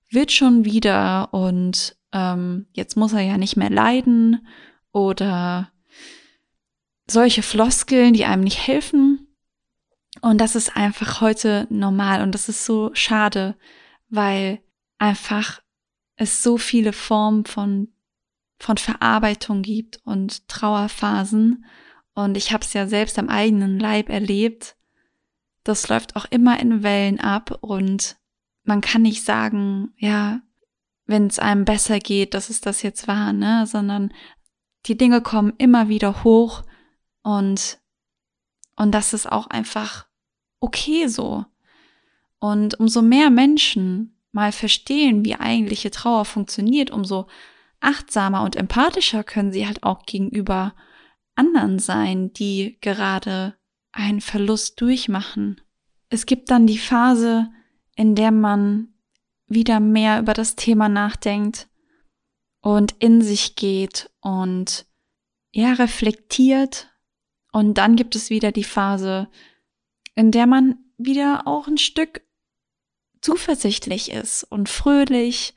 wird 0.09 0.31
schon 0.31 0.65
wieder 0.65 1.33
und 1.33 1.95
ähm, 2.11 2.67
jetzt 2.73 2.97
muss 2.97 3.13
er 3.13 3.21
ja 3.21 3.37
nicht 3.37 3.55
mehr 3.55 3.69
leiden 3.69 4.47
oder 4.91 5.71
solche 7.07 7.43
Floskeln, 7.43 8.13
die 8.13 8.25
einem 8.25 8.43
nicht 8.43 8.67
helfen. 8.67 9.27
Und 10.21 10.39
das 10.39 10.55
ist 10.55 10.75
einfach 10.75 11.21
heute 11.21 11.67
normal 11.69 12.21
und 12.21 12.33
das 12.33 12.49
ist 12.49 12.65
so 12.65 12.91
schade, 12.93 13.55
weil 14.09 14.61
einfach 14.97 15.61
es 16.15 16.43
so 16.43 16.57
viele 16.57 16.93
Formen 16.93 17.45
von, 17.45 17.89
von 18.59 18.77
Verarbeitung 18.77 19.61
gibt 19.61 19.99
und 20.03 20.47
Trauerphasen. 20.47 21.65
Und 22.13 22.35
ich 22.35 22.51
habe 22.51 22.65
es 22.65 22.73
ja 22.73 22.87
selbst 22.87 23.17
am 23.17 23.29
eigenen 23.29 23.79
Leib 23.79 24.09
erlebt. 24.09 24.75
Das 25.63 25.87
läuft 25.87 26.15
auch 26.15 26.25
immer 26.29 26.59
in 26.59 26.83
Wellen 26.83 27.19
ab 27.19 27.57
und 27.61 28.17
man 28.63 28.81
kann 28.81 29.01
nicht 29.01 29.23
sagen, 29.23 29.93
ja, 29.97 30.41
wenn 31.05 31.27
es 31.27 31.39
einem 31.39 31.65
besser 31.65 31.99
geht, 31.99 32.33
dass 32.33 32.49
es 32.49 32.61
das 32.61 32.81
jetzt 32.81 33.07
war, 33.07 33.33
ne, 33.33 33.65
sondern 33.65 34.13
die 34.85 34.97
Dinge 34.97 35.21
kommen 35.21 35.53
immer 35.57 35.89
wieder 35.89 36.23
hoch 36.23 36.63
und 37.23 37.79
und 38.75 38.93
das 38.93 39.13
ist 39.13 39.29
auch 39.29 39.47
einfach 39.47 40.07
okay 40.61 41.07
so. 41.07 41.45
Und 42.39 42.79
umso 42.79 43.01
mehr 43.01 43.29
Menschen 43.29 44.17
mal 44.31 44.53
verstehen, 44.53 45.25
wie 45.25 45.35
eigentliche 45.35 45.91
Trauer 45.91 46.23
funktioniert, 46.23 46.89
umso 46.89 47.27
achtsamer 47.81 48.43
und 48.43 48.55
empathischer 48.55 49.25
können 49.25 49.51
sie 49.51 49.67
halt 49.67 49.83
auch 49.83 50.05
gegenüber 50.05 50.75
anderen 51.35 51.79
sein, 51.79 52.31
die 52.33 52.77
gerade 52.81 53.55
einen 53.91 54.21
Verlust 54.21 54.79
durchmachen. 54.79 55.59
Es 56.09 56.25
gibt 56.25 56.49
dann 56.51 56.67
die 56.67 56.77
Phase, 56.77 57.49
in 57.99 58.15
der 58.15 58.31
man 58.31 58.93
wieder 59.47 59.81
mehr 59.81 60.19
über 60.21 60.33
das 60.33 60.55
Thema 60.55 60.87
nachdenkt 60.87 61.67
und 62.61 62.93
in 62.99 63.21
sich 63.21 63.57
geht 63.57 64.09
und 64.21 64.85
ja, 65.51 65.73
reflektiert. 65.73 66.89
Und 67.51 67.73
dann 67.73 67.97
gibt 67.97 68.15
es 68.15 68.29
wieder 68.29 68.53
die 68.53 68.63
Phase, 68.63 69.27
in 70.15 70.31
der 70.31 70.47
man 70.47 70.77
wieder 70.97 71.45
auch 71.45 71.67
ein 71.67 71.77
Stück 71.77 72.21
zuversichtlich 73.19 74.13
ist 74.13 74.45
und 74.45 74.69
fröhlich. 74.69 75.53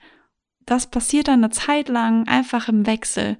Das 0.66 0.90
passiert 0.90 1.28
dann 1.28 1.44
eine 1.44 1.50
Zeit 1.50 1.88
lang 1.88 2.26
einfach 2.26 2.66
im 2.66 2.86
Wechsel. 2.86 3.38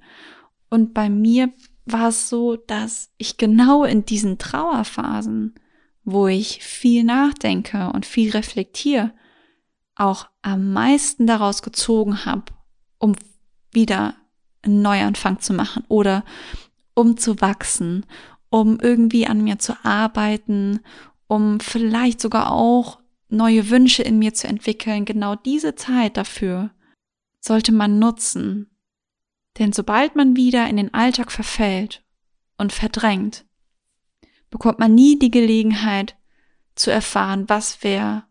Und 0.71 0.94
bei 0.94 1.11
mir 1.11 1.52
war 1.87 2.11
es 2.11 2.28
so, 2.28 2.54
dass 2.54 3.11
ich 3.16 3.37
genau 3.37 3.82
in 3.82 4.04
diesen 4.04 4.38
Trauerphasen, 4.38 5.56
wo 6.04 6.26
ich 6.26 6.62
viel 6.62 7.04
nachdenke 7.04 7.90
und 7.92 8.06
viel 8.06 8.30
reflektiere, 8.30 9.12
auch 9.94 10.28
am 10.42 10.73
meisten 10.73 11.26
daraus 11.26 11.62
gezogen 11.62 12.25
habe, 12.25 12.44
um 12.99 13.14
wieder 13.73 14.14
einen 14.62 14.82
Neuanfang 14.82 15.40
zu 15.40 15.52
machen 15.52 15.85
oder 15.88 16.25
um 16.94 17.16
zu 17.16 17.40
wachsen, 17.40 18.06
um 18.50 18.78
irgendwie 18.80 19.26
an 19.26 19.42
mir 19.42 19.59
zu 19.59 19.75
arbeiten, 19.85 20.80
um 21.26 21.61
vielleicht 21.61 22.21
sogar 22.21 22.52
auch 22.52 23.00
neue 23.28 23.71
Wünsche 23.71 24.02
in 24.02 24.18
mir 24.18 24.35
zu 24.35 24.47
entwickeln, 24.47 25.04
genau 25.04 25.35
diese 25.35 25.75
Zeit 25.75 26.16
dafür 26.16 26.71
sollte 27.40 27.73
man 27.73 27.99
nutzen. 27.99 28.71
Denn 29.59 29.73
sobald 29.73 30.16
man 30.16 30.37
wieder 30.37 30.68
in 30.68 30.76
den 30.76 30.94
Alltag 30.94 31.32
verfällt 31.32 32.04
und 32.59 32.73
verdrängt, 32.73 33.44
bekommt 34.52 34.78
man 34.78 34.94
nie 34.94 35.18
die 35.18 35.30
Gelegenheit 35.32 36.14
zu 36.76 36.92
erfahren, 36.92 37.49
was 37.49 37.82
wäre 37.82 38.25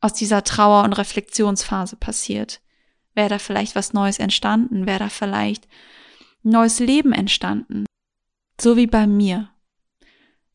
aus 0.00 0.14
dieser 0.14 0.42
Trauer- 0.42 0.84
und 0.84 0.94
Reflexionsphase 0.94 1.96
passiert. 1.96 2.60
Wäre 3.14 3.28
da 3.28 3.38
vielleicht 3.38 3.76
was 3.76 3.92
Neues 3.92 4.18
entstanden? 4.18 4.86
Wäre 4.86 4.98
da 5.00 5.08
vielleicht 5.10 5.68
neues 6.42 6.80
Leben 6.80 7.12
entstanden? 7.12 7.84
So 8.58 8.76
wie 8.76 8.86
bei 8.86 9.06
mir. 9.06 9.50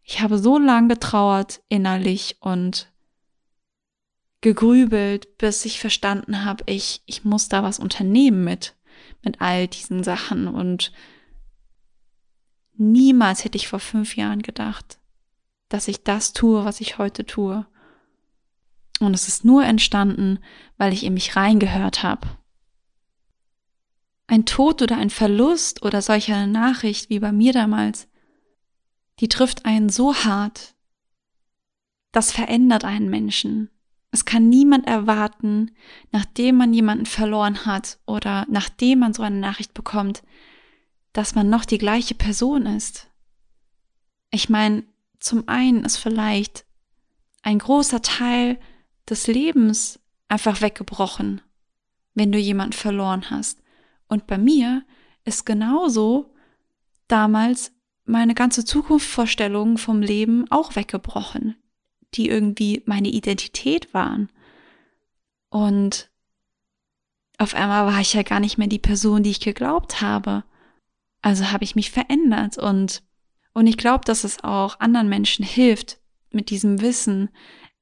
Ich 0.01 0.21
habe 0.21 0.39
so 0.39 0.57
lange 0.57 0.89
getrauert 0.89 1.61
innerlich 1.69 2.37
und 2.39 2.91
gegrübelt, 4.41 5.37
bis 5.37 5.65
ich 5.65 5.79
verstanden 5.79 6.45
habe, 6.45 6.63
ich, 6.67 7.01
ich 7.05 7.23
muss 7.23 7.49
da 7.49 7.63
was 7.63 7.79
unternehmen 7.79 8.43
mit, 8.43 8.75
mit 9.23 9.41
all 9.41 9.67
diesen 9.67 10.03
Sachen. 10.03 10.47
Und 10.47 10.91
niemals 12.77 13.43
hätte 13.43 13.57
ich 13.57 13.67
vor 13.67 13.79
fünf 13.79 14.15
Jahren 14.15 14.41
gedacht, 14.41 14.99
dass 15.69 15.87
ich 15.87 16.03
das 16.03 16.33
tue, 16.33 16.65
was 16.65 16.81
ich 16.81 16.97
heute 16.97 17.25
tue. 17.25 17.65
Und 18.99 19.13
es 19.13 19.27
ist 19.27 19.43
nur 19.43 19.63
entstanden, 19.65 20.39
weil 20.77 20.93
ich 20.93 21.03
in 21.03 21.13
mich 21.13 21.35
reingehört 21.35 22.03
habe. 22.03 22.27
Ein 24.27 24.45
Tod 24.45 24.81
oder 24.81 24.97
ein 24.97 25.09
Verlust 25.09 25.83
oder 25.83 26.01
solch 26.01 26.31
eine 26.31 26.47
Nachricht 26.47 27.09
wie 27.09 27.19
bei 27.19 27.31
mir 27.31 27.53
damals, 27.53 28.07
die 29.19 29.27
trifft 29.27 29.65
einen 29.65 29.89
so 29.89 30.15
hart. 30.15 30.75
Das 32.11 32.31
verändert 32.31 32.85
einen 32.85 33.09
Menschen. 33.09 33.69
Es 34.11 34.23
kann 34.23 34.47
niemand 34.47 34.87
erwarten, 34.87 35.71
nachdem 36.11 36.55
man 36.55 36.73
jemanden 36.73 37.05
verloren 37.05 37.65
hat 37.65 37.99
oder 38.05 38.45
nachdem 38.49 38.99
man 38.99 39.13
so 39.13 39.23
eine 39.23 39.37
Nachricht 39.37 39.73
bekommt, 39.73 40.23
dass 41.15 41.35
man 41.35 41.49
noch 41.49 41.65
die 41.65 41.77
gleiche 41.77 42.15
Person 42.15 42.65
ist. 42.65 43.07
Ich 44.31 44.49
meine, 44.49 44.83
zum 45.19 45.47
einen 45.47 45.83
ist 45.83 45.97
vielleicht 45.97 46.65
ein 47.41 47.59
großer 47.59 48.01
Teil 48.01 48.59
des 49.09 49.27
Lebens 49.27 49.99
einfach 50.27 50.61
weggebrochen, 50.61 51.41
wenn 52.13 52.31
du 52.31 52.37
jemanden 52.37 52.73
verloren 52.73 53.29
hast. 53.29 53.61
Und 54.07 54.27
bei 54.27 54.37
mir 54.37 54.83
ist 55.23 55.45
genauso 55.45 56.33
damals 57.07 57.71
meine 58.05 58.35
ganze 58.35 58.65
Zukunftsvorstellung 58.65 59.77
vom 59.77 60.01
Leben 60.01 60.45
auch 60.51 60.75
weggebrochen 60.75 61.55
die 62.15 62.29
irgendwie 62.29 62.83
meine 62.85 63.09
Identität 63.09 63.93
waren. 63.93 64.29
Und 65.49 66.09
auf 67.37 67.53
einmal 67.53 67.85
war 67.87 67.99
ich 67.99 68.13
ja 68.13 68.23
gar 68.23 68.39
nicht 68.39 68.57
mehr 68.57 68.67
die 68.67 68.79
Person, 68.79 69.23
die 69.23 69.31
ich 69.31 69.39
geglaubt 69.39 70.01
habe. 70.01 70.43
Also 71.25 71.51
habe 71.51 71.63
ich 71.63 71.75
mich 71.75 71.89
verändert 71.89 72.59
und, 72.59 73.01
und 73.55 73.65
ich 73.65 73.77
glaube, 73.77 74.05
dass 74.05 74.23
es 74.23 74.43
auch 74.43 74.79
anderen 74.79 75.09
Menschen 75.09 75.43
hilft, 75.43 75.97
mit 76.29 76.51
diesem 76.51 76.81
Wissen 76.81 77.29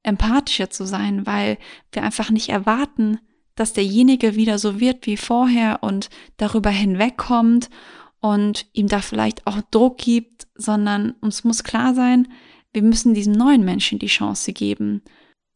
empathischer 0.01 0.69
zu 0.69 0.85
sein, 0.85 1.25
weil 1.25 1.57
wir 1.91 2.03
einfach 2.03 2.29
nicht 2.29 2.47
erwarten, 2.47 3.19
dass 3.55 3.73
derjenige 3.73 4.35
wieder 4.35 4.59
so 4.59 4.79
wird 4.79 5.07
wie 5.07 5.17
vorher 5.17 5.79
und 5.83 6.09
darüber 6.37 6.69
hinwegkommt 6.69 7.69
und 8.21 8.65
ihm 8.71 8.87
da 8.87 9.01
vielleicht 9.01 9.45
auch 9.45 9.59
Druck 9.71 9.97
gibt, 9.97 10.47
sondern 10.55 11.11
uns 11.19 11.43
muss 11.43 11.65
klar 11.65 11.93
sein, 11.93 12.29
wir 12.71 12.81
müssen 12.81 13.13
diesem 13.13 13.33
neuen 13.33 13.65
Menschen 13.65 13.99
die 13.99 14.07
Chance 14.07 14.53
geben 14.53 15.01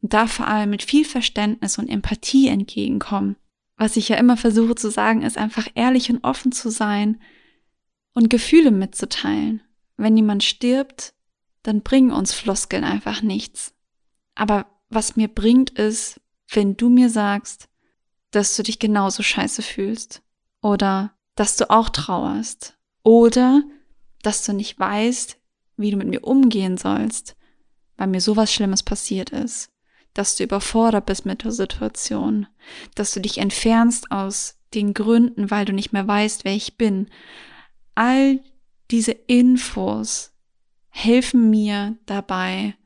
und 0.02 0.12
da 0.12 0.26
vor 0.26 0.46
allem 0.46 0.68
mit 0.68 0.82
viel 0.82 1.06
Verständnis 1.06 1.78
und 1.78 1.88
Empathie 1.88 2.48
entgegenkommen. 2.48 3.36
Was 3.78 3.96
ich 3.96 4.10
ja 4.10 4.16
immer 4.16 4.36
versuche 4.36 4.74
zu 4.74 4.90
sagen, 4.90 5.22
ist 5.22 5.38
einfach 5.38 5.68
ehrlich 5.74 6.10
und 6.10 6.22
offen 6.22 6.52
zu 6.52 6.68
sein 6.68 7.18
und 8.18 8.30
Gefühle 8.30 8.72
mitzuteilen. 8.72 9.62
Wenn 9.96 10.16
jemand 10.16 10.42
stirbt, 10.42 11.14
dann 11.62 11.82
bringen 11.82 12.10
uns 12.10 12.34
Floskeln 12.34 12.82
einfach 12.82 13.22
nichts. 13.22 13.74
Aber 14.34 14.66
was 14.88 15.14
mir 15.14 15.28
bringt, 15.28 15.70
ist, 15.70 16.20
wenn 16.50 16.76
du 16.76 16.88
mir 16.88 17.10
sagst, 17.10 17.68
dass 18.32 18.56
du 18.56 18.64
dich 18.64 18.80
genauso 18.80 19.22
scheiße 19.22 19.62
fühlst 19.62 20.20
oder 20.62 21.14
dass 21.36 21.54
du 21.54 21.70
auch 21.70 21.90
trauerst 21.90 22.76
oder 23.04 23.62
dass 24.22 24.44
du 24.44 24.52
nicht 24.52 24.80
weißt, 24.80 25.38
wie 25.76 25.92
du 25.92 25.96
mit 25.96 26.08
mir 26.08 26.24
umgehen 26.24 26.76
sollst, 26.76 27.36
weil 27.98 28.08
mir 28.08 28.20
sowas 28.20 28.52
Schlimmes 28.52 28.82
passiert 28.82 29.30
ist, 29.30 29.70
dass 30.14 30.34
du 30.34 30.42
überfordert 30.42 31.06
bist 31.06 31.24
mit 31.24 31.44
der 31.44 31.52
Situation, 31.52 32.48
dass 32.96 33.14
du 33.14 33.20
dich 33.20 33.38
entfernst 33.38 34.10
aus 34.10 34.56
den 34.74 34.92
Gründen, 34.92 35.52
weil 35.52 35.66
du 35.66 35.72
nicht 35.72 35.92
mehr 35.92 36.08
weißt, 36.08 36.44
wer 36.44 36.56
ich 36.56 36.76
bin. 36.76 37.08
All 37.98 38.38
diese 38.92 39.10
Infos 39.10 40.32
helfen 40.88 41.50
mir 41.50 41.98
dabei, 42.06 42.76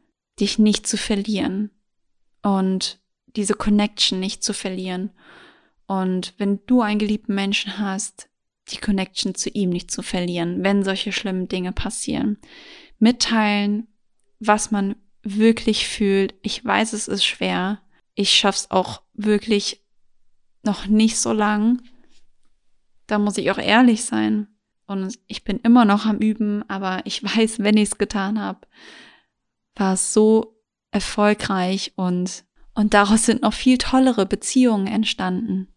dich 0.40 0.58
nicht 0.58 0.86
zu 0.86 0.96
verlieren 0.96 1.70
und 2.40 2.98
diese 3.36 3.52
Connection 3.52 4.20
nicht 4.20 4.42
zu 4.42 4.54
verlieren. 4.54 5.10
Und 5.86 6.32
wenn 6.38 6.64
du 6.64 6.80
einen 6.80 6.98
geliebten 6.98 7.34
Menschen 7.34 7.76
hast, 7.76 8.30
die 8.68 8.78
Connection 8.78 9.34
zu 9.34 9.50
ihm 9.50 9.68
nicht 9.68 9.90
zu 9.90 10.00
verlieren, 10.00 10.64
wenn 10.64 10.82
solche 10.82 11.12
schlimmen 11.12 11.46
Dinge 11.46 11.72
passieren. 11.72 12.38
Mitteilen, 12.98 13.88
was 14.40 14.70
man 14.70 14.96
wirklich 15.22 15.86
fühlt. 15.88 16.36
Ich 16.40 16.64
weiß, 16.64 16.94
es 16.94 17.06
ist 17.06 17.26
schwer. 17.26 17.82
Ich 18.14 18.32
schaff's 18.32 18.70
auch 18.70 19.02
wirklich 19.12 19.82
noch 20.62 20.86
nicht 20.86 21.18
so 21.18 21.34
lang. 21.34 21.82
Da 23.06 23.18
muss 23.18 23.36
ich 23.36 23.50
auch 23.50 23.58
ehrlich 23.58 24.06
sein. 24.06 24.48
Und 24.86 25.18
ich 25.26 25.44
bin 25.44 25.58
immer 25.60 25.84
noch 25.84 26.06
am 26.06 26.18
Üben, 26.18 26.68
aber 26.68 27.02
ich 27.04 27.22
weiß, 27.36 27.60
wenn 27.60 27.76
ich 27.76 27.90
es 27.90 27.98
getan 27.98 28.40
habe, 28.40 28.60
war 29.74 29.94
es 29.94 30.12
so 30.12 30.58
erfolgreich 30.90 31.92
und, 31.96 32.44
und 32.74 32.94
daraus 32.94 33.24
sind 33.24 33.42
noch 33.42 33.54
viel 33.54 33.78
tollere 33.78 34.26
Beziehungen 34.26 34.86
entstanden. 34.86 35.68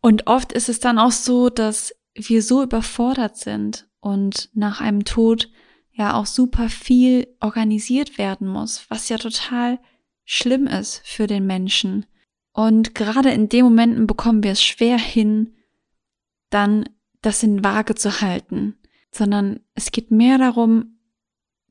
Und 0.00 0.26
oft 0.26 0.52
ist 0.52 0.68
es 0.68 0.80
dann 0.80 0.98
auch 0.98 1.12
so, 1.12 1.48
dass 1.48 1.94
wir 2.14 2.42
so 2.42 2.62
überfordert 2.62 3.36
sind 3.36 3.88
und 4.00 4.50
nach 4.54 4.80
einem 4.80 5.04
Tod 5.04 5.50
ja 5.92 6.14
auch 6.14 6.26
super 6.26 6.68
viel 6.68 7.26
organisiert 7.40 8.18
werden 8.18 8.46
muss, 8.46 8.88
was 8.88 9.08
ja 9.08 9.18
total 9.18 9.80
schlimm 10.24 10.66
ist 10.66 11.00
für 11.04 11.26
den 11.26 11.46
Menschen. 11.46 12.06
Und 12.52 12.94
gerade 12.94 13.30
in 13.30 13.48
den 13.48 13.64
Momenten 13.64 14.06
bekommen 14.06 14.42
wir 14.42 14.52
es 14.52 14.62
schwer 14.62 14.98
hin, 14.98 15.54
dann 16.50 16.88
das 17.28 17.42
in 17.42 17.62
Waage 17.62 17.94
zu 17.94 18.22
halten, 18.22 18.78
sondern 19.12 19.60
es 19.74 19.92
geht 19.92 20.10
mehr 20.10 20.38
darum 20.38 20.98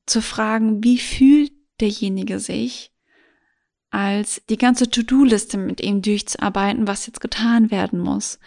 zu 0.05 0.21
fragen, 0.21 0.83
wie 0.83 0.99
fühlt 0.99 1.51
derjenige 1.81 2.39
sich, 2.39 2.91
als 3.89 4.43
die 4.49 4.57
ganze 4.57 4.91
To-Do-Liste 4.91 5.57
mit 5.57 5.81
ihm 5.81 6.03
durchzuarbeiten, 6.03 6.87
was 6.87 7.07
jetzt 7.07 7.21
getan 7.21 7.71
werden 7.71 7.99
muss. 7.99 8.39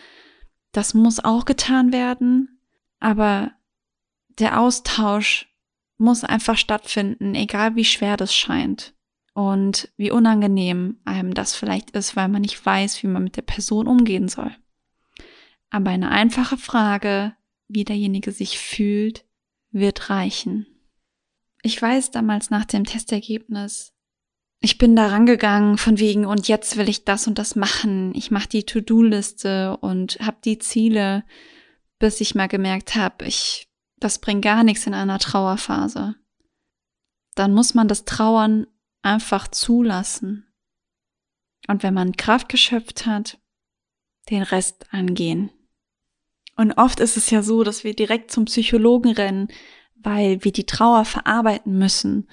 Das 0.70 0.94
muss 0.94 1.18
auch 1.18 1.46
getan 1.46 1.92
werden, 1.92 2.60
aber 3.00 3.50
der 4.38 4.60
Austausch 4.60 5.48
muss 5.98 6.22
einfach 6.22 6.56
stattfinden, 6.56 7.34
egal 7.34 7.74
wie 7.74 7.84
schwer 7.84 8.16
das 8.16 8.32
scheint 8.32 8.94
und 9.34 9.92
wie 9.96 10.12
unangenehm 10.12 11.00
einem 11.04 11.34
das 11.34 11.56
vielleicht 11.56 11.90
ist, 11.90 12.14
weil 12.14 12.28
man 12.28 12.42
nicht 12.42 12.64
weiß, 12.64 13.02
wie 13.02 13.08
man 13.08 13.24
mit 13.24 13.36
der 13.36 13.42
Person 13.42 13.88
umgehen 13.88 14.28
soll. 14.28 14.54
Aber 15.70 15.90
eine 15.90 16.10
einfache 16.10 16.56
Frage, 16.56 17.34
wie 17.68 17.84
derjenige 17.84 18.32
sich 18.32 18.58
fühlt, 18.58 19.24
wird 19.70 20.10
reichen. 20.10 20.66
Ich 21.62 21.80
weiß 21.80 22.10
damals 22.10 22.50
nach 22.50 22.64
dem 22.64 22.84
Testergebnis, 22.84 23.92
ich 24.62 24.76
bin 24.76 24.94
da 24.94 25.06
rangegangen 25.06 25.78
von 25.78 25.98
wegen 25.98 26.26
und 26.26 26.46
jetzt 26.48 26.76
will 26.76 26.88
ich 26.88 27.04
das 27.04 27.26
und 27.26 27.38
das 27.38 27.56
machen. 27.56 28.14
Ich 28.14 28.30
mache 28.30 28.48
die 28.48 28.64
To-Do-Liste 28.64 29.78
und 29.78 30.18
habe 30.20 30.36
die 30.44 30.58
Ziele, 30.58 31.24
bis 31.98 32.20
ich 32.20 32.34
mal 32.34 32.48
gemerkt 32.48 32.94
habe, 32.94 33.24
ich 33.24 33.70
das 34.00 34.18
bringt 34.18 34.42
gar 34.42 34.64
nichts 34.64 34.86
in 34.86 34.94
einer 34.94 35.18
Trauerphase. 35.18 36.16
Dann 37.34 37.54
muss 37.54 37.74
man 37.74 37.86
das 37.86 38.06
Trauern 38.06 38.66
einfach 39.02 39.46
zulassen. 39.48 40.46
Und 41.68 41.82
wenn 41.82 41.94
man 41.94 42.16
Kraft 42.16 42.48
geschöpft 42.48 43.06
hat, 43.06 43.38
den 44.30 44.42
Rest 44.42 44.86
angehen. 44.92 45.50
Und 46.60 46.72
oft 46.72 47.00
ist 47.00 47.16
es 47.16 47.30
ja 47.30 47.42
so, 47.42 47.64
dass 47.64 47.84
wir 47.84 47.94
direkt 47.94 48.30
zum 48.30 48.44
Psychologen 48.44 49.12
rennen, 49.12 49.48
weil 49.96 50.44
wir 50.44 50.52
die 50.52 50.66
Trauer 50.66 51.04
verarbeiten 51.04 51.78
müssen 51.78 52.28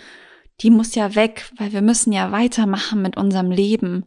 die 0.61 0.69
muss 0.69 0.95
ja 0.95 1.15
weg, 1.15 1.51
weil 1.57 1.71
wir 1.71 1.81
müssen 1.81 2.11
ja 2.11 2.31
weitermachen 2.31 3.01
mit 3.01 3.17
unserem 3.17 3.51
Leben, 3.51 4.05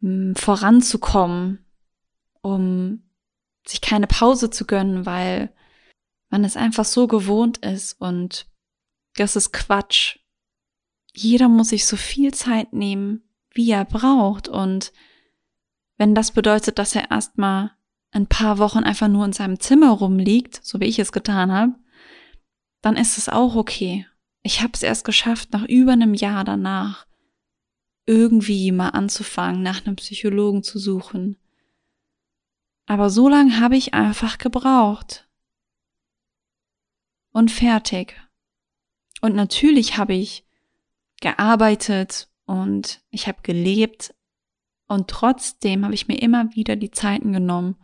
hm, 0.00 0.34
voranzukommen, 0.34 1.64
um 2.40 3.02
sich 3.66 3.80
keine 3.80 4.06
Pause 4.06 4.50
zu 4.50 4.64
gönnen, 4.64 5.04
weil 5.04 5.52
man 6.30 6.44
es 6.44 6.56
einfach 6.56 6.84
so 6.84 7.06
gewohnt 7.06 7.58
ist 7.58 8.00
und 8.00 8.46
das 9.16 9.36
ist 9.36 9.52
Quatsch. 9.52 10.18
Jeder 11.12 11.48
muss 11.48 11.70
sich 11.70 11.84
so 11.84 11.96
viel 11.96 12.32
Zeit 12.32 12.72
nehmen, 12.72 13.22
wie 13.52 13.70
er 13.70 13.84
braucht 13.84 14.48
und 14.48 14.92
wenn 15.96 16.14
das 16.14 16.30
bedeutet, 16.32 16.78
dass 16.78 16.94
er 16.94 17.10
erstmal 17.10 17.72
ein 18.10 18.26
paar 18.26 18.58
Wochen 18.58 18.84
einfach 18.84 19.08
nur 19.08 19.24
in 19.24 19.32
seinem 19.32 19.60
Zimmer 19.60 19.90
rumliegt, 19.90 20.64
so 20.64 20.80
wie 20.80 20.86
ich 20.86 20.98
es 20.98 21.12
getan 21.12 21.52
habe, 21.52 21.74
dann 22.80 22.96
ist 22.96 23.18
es 23.18 23.28
auch 23.28 23.54
okay. 23.54 24.06
Ich 24.42 24.62
habe 24.62 24.72
es 24.74 24.82
erst 24.82 25.04
geschafft, 25.04 25.52
nach 25.52 25.64
über 25.64 25.92
einem 25.92 26.14
Jahr 26.14 26.44
danach 26.44 27.06
irgendwie 28.06 28.72
mal 28.72 28.90
anzufangen, 28.90 29.62
nach 29.62 29.84
einem 29.84 29.96
Psychologen 29.96 30.62
zu 30.62 30.78
suchen. 30.78 31.36
Aber 32.86 33.10
so 33.10 33.28
lange 33.28 33.60
habe 33.60 33.76
ich 33.76 33.92
einfach 33.92 34.38
gebraucht. 34.38 35.28
Und 37.32 37.50
fertig. 37.50 38.16
Und 39.20 39.34
natürlich 39.34 39.98
habe 39.98 40.14
ich 40.14 40.46
gearbeitet 41.20 42.30
und 42.46 43.02
ich 43.10 43.28
habe 43.28 43.42
gelebt 43.42 44.14
und 44.86 45.08
trotzdem 45.08 45.84
habe 45.84 45.94
ich 45.94 46.08
mir 46.08 46.22
immer 46.22 46.54
wieder 46.54 46.76
die 46.76 46.90
Zeiten 46.90 47.32
genommen, 47.32 47.76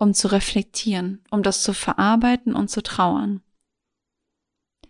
um 0.00 0.14
zu 0.14 0.28
reflektieren, 0.28 1.22
um 1.30 1.42
das 1.42 1.62
zu 1.62 1.74
verarbeiten 1.74 2.54
und 2.54 2.70
zu 2.70 2.82
trauern. 2.82 3.42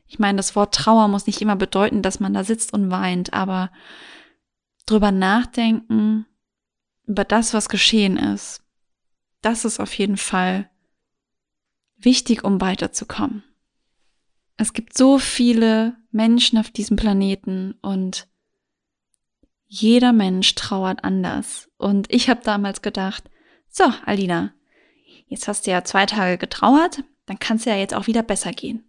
Ich 0.07 0.21
meine, 0.21 0.37
das 0.37 0.55
Wort 0.55 0.73
Trauer 0.73 1.09
muss 1.09 1.27
nicht 1.27 1.43
immer 1.43 1.57
bedeuten, 1.57 2.01
dass 2.01 2.21
man 2.21 2.33
da 2.33 2.45
sitzt 2.45 2.73
und 2.73 2.93
weint, 2.93 3.33
aber 3.33 3.73
drüber 4.87 5.11
nachdenken, 5.11 6.27
über 7.07 7.25
das, 7.25 7.55
was 7.55 7.69
geschehen 7.69 8.17
ist, 8.17 8.63
das 9.43 9.65
ist 9.65 9.81
auf 9.81 9.93
jeden 9.95 10.17
Fall 10.17 10.71
wichtig, 11.97 12.45
um 12.45 12.61
weiterzukommen. 12.61 13.43
Es 14.57 14.73
gibt 14.73 14.97
so 14.97 15.19
viele 15.19 15.97
Menschen 16.13 16.57
auf 16.57 16.71
diesem 16.71 16.97
Planeten 16.97 17.75
und 17.83 18.29
jeder 19.67 20.13
Mensch 20.13 20.55
trauert 20.55 21.03
anders. 21.03 21.69
Und 21.79 22.13
ich 22.13 22.31
habe 22.31 22.43
damals 22.45 22.81
gedacht, 22.81 23.29
so, 23.69 23.85
Alina, 24.05 24.53
jetzt 25.31 25.49
hast 25.49 25.67
du 25.67 25.71
ja 25.71 25.85
zwei 25.85 26.05
Tage 26.05 26.37
getrauert, 26.37 27.03
dann 27.25 27.39
kann 27.39 27.57
es 27.57 27.65
ja 27.65 27.77
jetzt 27.77 27.95
auch 27.95 28.07
wieder 28.07 28.23
besser 28.23 28.53
gehen. 28.53 28.85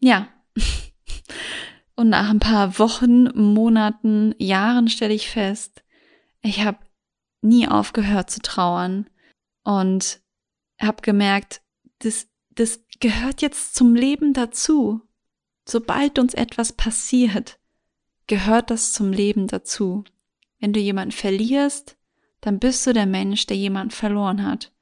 Ja, 0.00 0.28
und 1.94 2.08
nach 2.08 2.30
ein 2.30 2.40
paar 2.40 2.78
Wochen, 2.78 3.28
Monaten, 3.34 4.34
Jahren 4.38 4.88
stelle 4.88 5.14
ich 5.14 5.30
fest, 5.30 5.84
ich 6.42 6.64
habe 6.64 6.78
nie 7.42 7.68
aufgehört 7.68 8.30
zu 8.30 8.40
trauern 8.40 9.08
und 9.62 10.20
habe 10.80 11.02
gemerkt, 11.02 11.62
das, 12.00 12.28
das 12.50 12.80
gehört 13.00 13.42
jetzt 13.42 13.74
zum 13.74 13.94
Leben 13.94 14.32
dazu. 14.32 15.02
Sobald 15.66 16.18
uns 16.18 16.34
etwas 16.34 16.72
passiert, 16.72 17.58
gehört 18.26 18.70
das 18.70 18.92
zum 18.92 19.12
Leben 19.12 19.46
dazu. 19.46 20.04
Wenn 20.58 20.72
du 20.72 20.80
jemanden 20.80 21.12
verlierst, 21.12 21.96
dann 22.40 22.58
bist 22.58 22.86
du 22.86 22.92
der 22.92 23.06
Mensch, 23.06 23.46
der 23.46 23.56
jemanden 23.56 23.90
verloren 23.90 24.44
hat. 24.44 24.73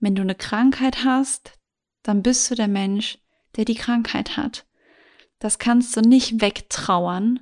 Wenn 0.00 0.14
du 0.14 0.22
eine 0.22 0.34
Krankheit 0.34 1.04
hast, 1.04 1.58
dann 2.02 2.22
bist 2.22 2.50
du 2.50 2.54
der 2.54 2.68
Mensch, 2.68 3.18
der 3.56 3.64
die 3.64 3.74
Krankheit 3.74 4.36
hat. 4.36 4.66
Das 5.38 5.58
kannst 5.58 5.96
du 5.96 6.00
nicht 6.00 6.40
wegtrauern, 6.40 7.40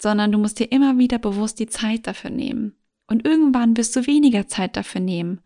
sondern 0.00 0.32
du 0.32 0.38
musst 0.38 0.58
dir 0.58 0.70
immer 0.70 0.98
wieder 0.98 1.18
bewusst 1.18 1.58
die 1.58 1.66
Zeit 1.66 2.06
dafür 2.06 2.30
nehmen. 2.30 2.76
Und 3.06 3.24
irgendwann 3.24 3.76
wirst 3.76 3.96
du 3.96 4.06
weniger 4.06 4.46
Zeit 4.46 4.76
dafür 4.76 5.00
nehmen, 5.00 5.40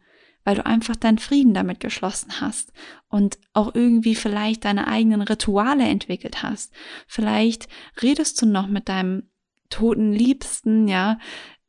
weil 0.44 0.56
du 0.56 0.66
einfach 0.66 0.96
deinen 0.96 1.18
Frieden 1.18 1.54
damit 1.54 1.80
geschlossen 1.80 2.40
hast 2.40 2.72
und 3.08 3.38
auch 3.52 3.74
irgendwie 3.74 4.14
vielleicht 4.14 4.64
deine 4.64 4.88
eigenen 4.88 5.22
Rituale 5.22 5.84
entwickelt 5.84 6.42
hast. 6.42 6.72
Vielleicht 7.06 7.68
redest 8.02 8.42
du 8.42 8.46
noch 8.46 8.66
mit 8.66 8.88
deinem 8.88 9.30
toten 9.70 10.12
Liebsten, 10.12 10.88
ja, 10.88 11.18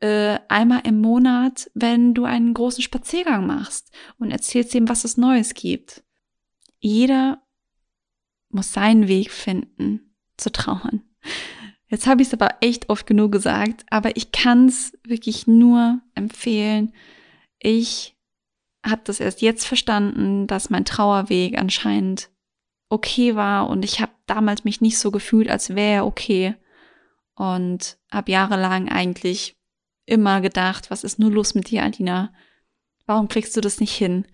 äh, 0.03 0.39
einmal 0.49 0.81
im 0.83 0.99
Monat, 0.99 1.71
wenn 1.73 2.13
du 2.13 2.25
einen 2.25 2.53
großen 2.53 2.83
Spaziergang 2.83 3.47
machst 3.47 3.89
und 4.19 4.31
erzählst 4.31 4.75
ihm, 4.75 4.89
was 4.89 5.05
es 5.05 5.15
Neues 5.15 5.53
gibt. 5.53 6.03
Jeder 6.79 7.41
muss 8.49 8.73
seinen 8.73 9.07
Weg 9.07 9.31
finden 9.31 10.13
zu 10.35 10.51
trauern. 10.51 11.03
Jetzt 11.87 12.05
habe 12.05 12.21
ich 12.21 12.27
es 12.27 12.33
aber 12.33 12.57
echt 12.59 12.89
oft 12.89 13.07
genug 13.07 13.31
gesagt, 13.31 13.85
aber 13.89 14.17
ich 14.17 14.33
kann 14.33 14.67
es 14.67 14.91
wirklich 15.05 15.47
nur 15.47 16.01
empfehlen. 16.15 16.91
Ich 17.59 18.17
habe 18.85 19.03
das 19.05 19.21
erst 19.21 19.41
jetzt 19.41 19.65
verstanden, 19.65 20.47
dass 20.47 20.69
mein 20.69 20.83
Trauerweg 20.83 21.57
anscheinend 21.57 22.29
okay 22.89 23.37
war 23.37 23.69
und 23.69 23.85
ich 23.85 24.01
habe 24.01 24.11
damals 24.25 24.65
mich 24.65 24.81
nicht 24.81 24.97
so 24.97 25.11
gefühlt, 25.11 25.49
als 25.49 25.75
wäre 25.75 25.93
er 25.93 26.05
okay 26.05 26.55
und 27.35 27.97
habe 28.11 28.33
jahrelang 28.33 28.89
eigentlich 28.89 29.55
immer 30.05 30.41
gedacht, 30.41 30.91
was 30.91 31.03
ist 31.03 31.19
nur 31.19 31.31
los 31.31 31.55
mit 31.55 31.69
dir, 31.69 31.83
Alina? 31.83 32.33
Warum 33.05 33.27
kriegst 33.27 33.55
du 33.55 33.61
das 33.61 33.79
nicht 33.79 33.93
hin? 33.93 34.25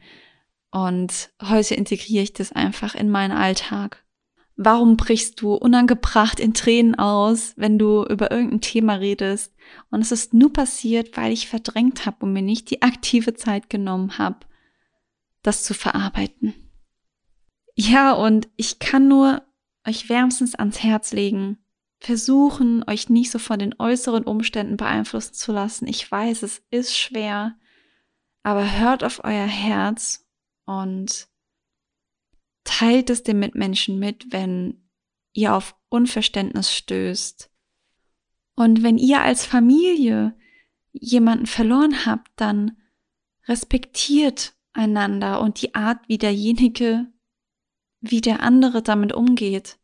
Und 0.71 1.31
heute 1.41 1.75
integriere 1.75 2.23
ich 2.23 2.33
das 2.33 2.51
einfach 2.51 2.95
in 2.95 3.09
meinen 3.09 3.31
Alltag. 3.31 4.03
Warum 4.55 4.97
brichst 4.97 5.41
du 5.41 5.53
unangebracht 5.53 6.39
in 6.39 6.53
Tränen 6.53 6.95
aus, 6.95 7.53
wenn 7.55 7.79
du 7.79 8.03
über 8.03 8.29
irgendein 8.29 8.61
Thema 8.61 8.95
redest? 8.95 9.55
Und 9.89 10.01
es 10.01 10.11
ist 10.11 10.33
nur 10.33 10.51
passiert, 10.51 11.15
weil 11.15 11.31
ich 11.31 11.47
verdrängt 11.47 12.05
habe 12.05 12.25
und 12.25 12.33
mir 12.33 12.41
nicht 12.41 12.69
die 12.69 12.81
aktive 12.81 13.33
Zeit 13.33 13.69
genommen 13.69 14.17
habe, 14.17 14.39
das 15.43 15.63
zu 15.63 15.73
verarbeiten. 15.73 16.53
Ja, 17.73 18.11
und 18.11 18.49
ich 18.57 18.79
kann 18.79 19.07
nur 19.07 19.43
euch 19.87 20.09
wärmstens 20.09 20.55
ans 20.55 20.83
Herz 20.83 21.13
legen, 21.13 21.57
versuchen, 21.99 22.83
euch 22.87 23.09
nicht 23.09 23.31
so 23.31 23.39
von 23.39 23.59
den 23.59 23.75
äußeren 23.77 24.23
Umständen 24.23 24.77
beeinflussen 24.77 25.33
zu 25.33 25.51
lassen. 25.51 25.87
Ich 25.87 26.09
weiß, 26.09 26.43
es 26.43 26.63
ist 26.71 26.97
schwer, 26.97 27.57
aber 28.43 28.79
hört 28.79 29.03
auf 29.03 29.23
euer 29.23 29.45
Herz 29.45 30.25
und 30.65 31.27
teilt 32.63 33.09
es 33.09 33.23
den 33.23 33.39
Mitmenschen 33.39 33.99
mit, 33.99 34.31
wenn 34.31 34.89
ihr 35.33 35.55
auf 35.55 35.75
Unverständnis 35.89 36.73
stößt. 36.73 37.51
Und 38.55 38.83
wenn 38.83 38.97
ihr 38.97 39.21
als 39.21 39.45
Familie 39.45 40.35
jemanden 40.91 41.45
verloren 41.45 42.05
habt, 42.05 42.29
dann 42.35 42.77
respektiert 43.47 44.53
einander 44.73 45.41
und 45.41 45.61
die 45.61 45.75
Art, 45.75 46.07
wie 46.07 46.17
derjenige, 46.17 47.07
wie 48.01 48.21
der 48.21 48.41
andere 48.41 48.81
damit 48.81 49.13
umgeht. 49.13 49.79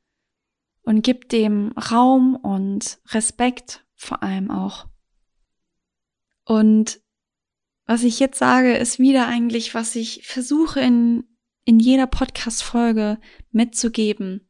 Und 0.85 1.01
gibt 1.01 1.31
dem 1.31 1.71
Raum 1.73 2.35
und 2.35 2.99
Respekt 3.09 3.85
vor 3.95 4.23
allem 4.23 4.51
auch. 4.51 4.87
Und 6.45 7.01
was 7.85 8.03
ich 8.03 8.19
jetzt 8.19 8.37
sage, 8.37 8.75
ist 8.75 8.99
wieder 8.99 9.27
eigentlich, 9.27 9.73
was 9.73 9.95
ich 9.95 10.25
versuche 10.25 10.79
in 10.79 11.25
in 11.65 11.79
jeder 11.79 12.07
Podcast-Folge 12.07 13.19
mitzugeben. 13.51 14.47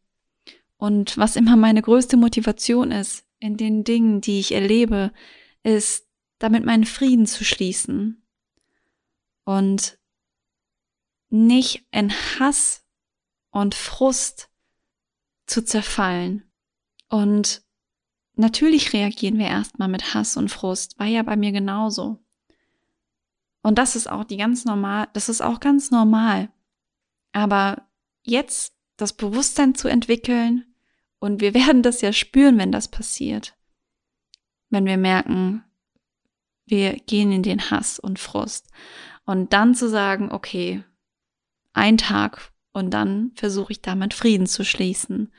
Und 0.78 1.18
was 1.18 1.38
immer 1.38 1.56
meine 1.56 1.82
größte 1.82 2.18
Motivation 2.18 2.92
ist 2.92 3.26
in 3.40 3.58
den 3.58 3.84
Dingen, 3.84 4.22
die 4.22 4.40
ich 4.40 4.52
erlebe, 4.52 5.14
ist, 5.64 6.08
damit 6.38 6.66
meinen 6.66 6.86
Frieden 6.86 7.26
zu 7.26 7.46
schließen. 7.46 8.28
Und 9.46 9.98
nicht 11.30 11.88
in 11.92 12.12
Hass 12.12 12.86
und 13.50 13.74
Frust 13.74 14.50
zu 15.46 15.64
zerfallen. 15.64 16.44
Und 17.10 17.62
natürlich 18.36 18.94
reagieren 18.94 19.38
wir 19.38 19.48
erstmal 19.48 19.88
mit 19.88 20.14
Hass 20.14 20.38
und 20.38 20.50
Frust, 20.50 20.98
war 21.00 21.08
ja 21.08 21.24
bei 21.24 21.36
mir 21.36 21.52
genauso. 21.52 22.20
Und 23.62 23.78
das 23.78 23.96
ist 23.96 24.10
auch 24.10 24.24
die 24.24 24.38
ganz 24.38 24.66
normal, 24.66 25.08
das 25.14 25.30
ist 25.30 25.42
auch 25.42 25.60
ganz 25.60 25.92
normal. 25.92 26.50
Aber 27.32 27.88
jetzt 28.22 28.76
das 28.98 29.14
Bewusstsein 29.14 29.76
zu 29.76 29.88
entwickeln, 29.88 30.66
und 31.20 31.42
wir 31.42 31.54
werden 31.56 31.82
das 31.82 32.02
ja 32.02 32.14
spüren, 32.14 32.58
wenn 32.58 32.72
das 32.72 32.88
passiert. 32.88 33.58
Wenn 34.70 34.86
wir 34.86 34.98
merken, 34.98 35.64
wir 36.66 36.94
gehen 36.94 37.32
in 37.32 37.44
den 37.44 37.70
Hass 37.72 38.00
und 38.00 38.20
Frust. 38.20 38.70
Und 39.26 39.54
dann 39.54 39.74
zu 39.74 39.90
sagen, 39.90 40.32
okay, 40.32 40.84
ein 41.74 41.98
Tag 41.98 42.52
und 42.76 42.92
dann 42.92 43.32
versuche 43.36 43.72
ich 43.72 43.82
damit 43.82 44.14
Frieden 44.14 44.48
zu 44.48 44.66
schließen 44.66 45.32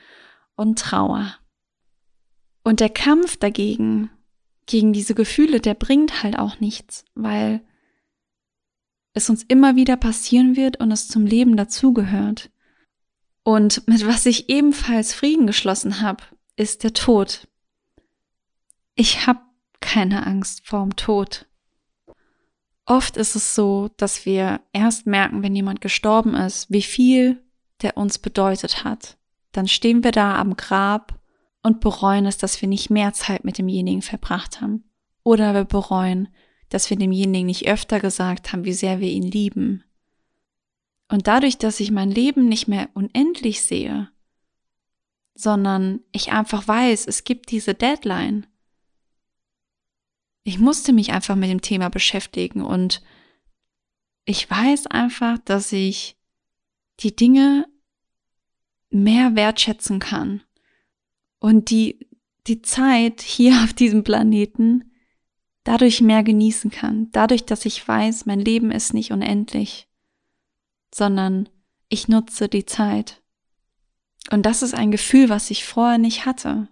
und 0.55 0.79
Trauer. 0.79 1.35
Und 2.63 2.79
der 2.79 2.89
Kampf 2.89 3.37
dagegen, 3.37 4.09
gegen 4.65 4.91
diese 4.91 5.13
Gefühle, 5.13 5.61
der 5.61 5.75
bringt 5.75 6.23
halt 6.23 6.39
auch 6.39 6.59
nichts, 6.59 7.05
weil 7.13 7.61
es 9.13 9.29
uns 9.29 9.43
immer 9.43 9.75
wieder 9.75 9.97
passieren 9.97 10.55
wird 10.55 10.79
und 10.79 10.91
es 10.91 11.07
zum 11.07 11.27
Leben 11.27 11.55
dazugehört. 11.55 12.49
Und 13.43 13.87
mit 13.87 14.05
was 14.07 14.25
ich 14.25 14.49
ebenfalls 14.49 15.13
Frieden 15.13 15.45
geschlossen 15.45 16.01
habe, 16.01 16.23
ist 16.55 16.83
der 16.83 16.93
Tod. 16.93 17.47
Ich 18.95 19.27
habe 19.27 19.41
keine 19.79 20.25
Angst 20.25 20.65
vorm 20.65 20.95
Tod. 20.95 21.45
Oft 22.87 23.17
ist 23.17 23.35
es 23.35 23.53
so, 23.53 23.89
dass 23.97 24.25
wir 24.25 24.61
erst 24.71 25.05
merken, 25.05 25.43
wenn 25.43 25.55
jemand 25.55 25.81
gestorben 25.81 26.33
ist, 26.33 26.71
wie 26.71 26.81
viel 26.81 27.43
der 27.81 27.97
uns 27.97 28.17
bedeutet 28.17 28.83
hat. 28.83 29.17
Dann 29.51 29.67
stehen 29.67 30.03
wir 30.03 30.11
da 30.11 30.39
am 30.39 30.55
Grab 30.55 31.19
und 31.61 31.81
bereuen 31.81 32.25
es, 32.25 32.37
dass 32.37 32.61
wir 32.61 32.69
nicht 32.69 32.89
mehr 32.89 33.13
Zeit 33.13 33.43
mit 33.43 33.57
demjenigen 33.57 34.01
verbracht 34.01 34.61
haben. 34.61 34.85
Oder 35.23 35.53
wir 35.53 35.65
bereuen, 35.65 36.29
dass 36.69 36.89
wir 36.89 36.97
demjenigen 36.97 37.45
nicht 37.45 37.67
öfter 37.67 37.99
gesagt 37.99 38.51
haben, 38.51 38.63
wie 38.63 38.73
sehr 38.73 38.99
wir 38.99 39.09
ihn 39.09 39.23
lieben. 39.23 39.83
Und 41.09 41.27
dadurch, 41.27 41.57
dass 41.57 41.79
ich 41.81 41.91
mein 41.91 42.09
Leben 42.09 42.47
nicht 42.47 42.67
mehr 42.67 42.89
unendlich 42.93 43.61
sehe, 43.61 44.09
sondern 45.35 45.99
ich 46.11 46.31
einfach 46.31 46.67
weiß, 46.67 47.05
es 47.05 47.25
gibt 47.25 47.51
diese 47.51 47.73
Deadline. 47.73 48.47
Ich 50.47 50.59
musste 50.59 50.93
mich 50.93 51.11
einfach 51.11 51.35
mit 51.35 51.49
dem 51.49 51.59
Thema 51.59 51.89
beschäftigen 51.89 52.61
und 52.61 53.01
ich 54.23 54.49
weiß 54.49 54.87
einfach, 54.87 55.37
dass 55.39 55.73
ich 55.73 56.15
die 57.01 57.13
Dinge 57.13 57.67
mehr 58.89 59.35
wertschätzen 59.35 59.99
kann 59.99 60.41
und 61.39 61.69
die, 61.69 62.07
die 62.47 62.61
Zeit 62.61 63.19
hier 63.19 63.61
auf 63.65 63.73
diesem 63.73 64.05
Planeten 64.05 64.93
dadurch 65.65 65.99
mehr 65.99 66.23
genießen 66.23 66.71
kann, 66.71 67.11
dadurch, 67.11 67.43
dass 67.43 67.65
ich 67.65 67.85
weiß, 67.85 68.25
mein 68.25 68.39
Leben 68.39 68.71
ist 68.71 68.93
nicht 68.93 69.11
unendlich, 69.11 69.89
sondern 70.95 71.49
ich 71.89 72.07
nutze 72.07 72.47
die 72.47 72.65
Zeit. 72.65 73.21
Und 74.31 74.45
das 74.45 74.61
ist 74.61 74.75
ein 74.75 74.91
Gefühl, 74.91 75.27
was 75.27 75.51
ich 75.51 75.65
vorher 75.65 75.97
nicht 75.97 76.25
hatte. 76.25 76.69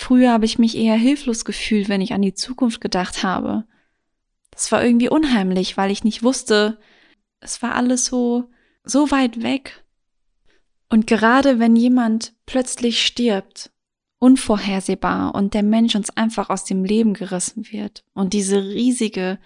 Früher 0.00 0.30
habe 0.30 0.44
ich 0.44 0.60
mich 0.60 0.76
eher 0.76 0.94
hilflos 0.94 1.44
gefühlt, 1.44 1.88
wenn 1.88 2.00
ich 2.00 2.12
an 2.12 2.22
die 2.22 2.32
Zukunft 2.32 2.80
gedacht 2.80 3.24
habe. 3.24 3.64
Das 4.52 4.70
war 4.70 4.82
irgendwie 4.82 5.08
unheimlich, 5.08 5.76
weil 5.76 5.90
ich 5.90 6.04
nicht 6.04 6.22
wusste, 6.22 6.78
es 7.40 7.62
war 7.62 7.74
alles 7.74 8.04
so, 8.04 8.48
so 8.84 9.10
weit 9.10 9.42
weg. 9.42 9.84
Und 10.88 11.08
gerade 11.08 11.58
wenn 11.58 11.74
jemand 11.74 12.32
plötzlich 12.46 13.04
stirbt, 13.04 13.72
unvorhersehbar 14.20 15.34
und 15.34 15.52
der 15.52 15.64
Mensch 15.64 15.96
uns 15.96 16.10
einfach 16.10 16.48
aus 16.48 16.64
dem 16.64 16.84
Leben 16.84 17.12
gerissen 17.12 17.70
wird 17.72 18.04
und 18.14 18.34
diese 18.34 18.62
riesige 18.62 19.40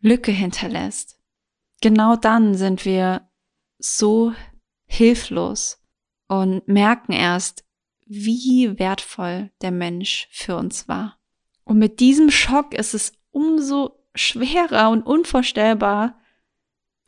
Lücke 0.00 0.32
hinterlässt, 0.32 1.18
genau 1.80 2.14
dann 2.14 2.54
sind 2.54 2.84
wir 2.84 3.26
so 3.78 4.34
hilflos 4.84 5.82
und 6.28 6.68
merken 6.68 7.12
erst, 7.12 7.64
wie 8.08 8.78
wertvoll 8.78 9.50
der 9.60 9.70
Mensch 9.70 10.28
für 10.30 10.56
uns 10.56 10.88
war. 10.88 11.18
Und 11.64 11.78
mit 11.78 12.00
diesem 12.00 12.30
Schock 12.30 12.74
ist 12.74 12.94
es 12.94 13.12
umso 13.30 13.98
schwerer 14.14 14.90
und 14.90 15.02
unvorstellbar, 15.02 16.18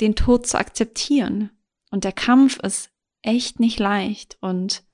den 0.01 0.15
Tod 0.15 0.47
zu 0.47 0.59
akzeptieren. 0.59 1.51
Und 1.91 2.05
der 2.05 2.13
Kampf 2.13 2.59
ist 2.61 2.91
echt 3.23 3.61
nicht 3.61 3.79
leicht 3.79 4.39
und 4.41 4.85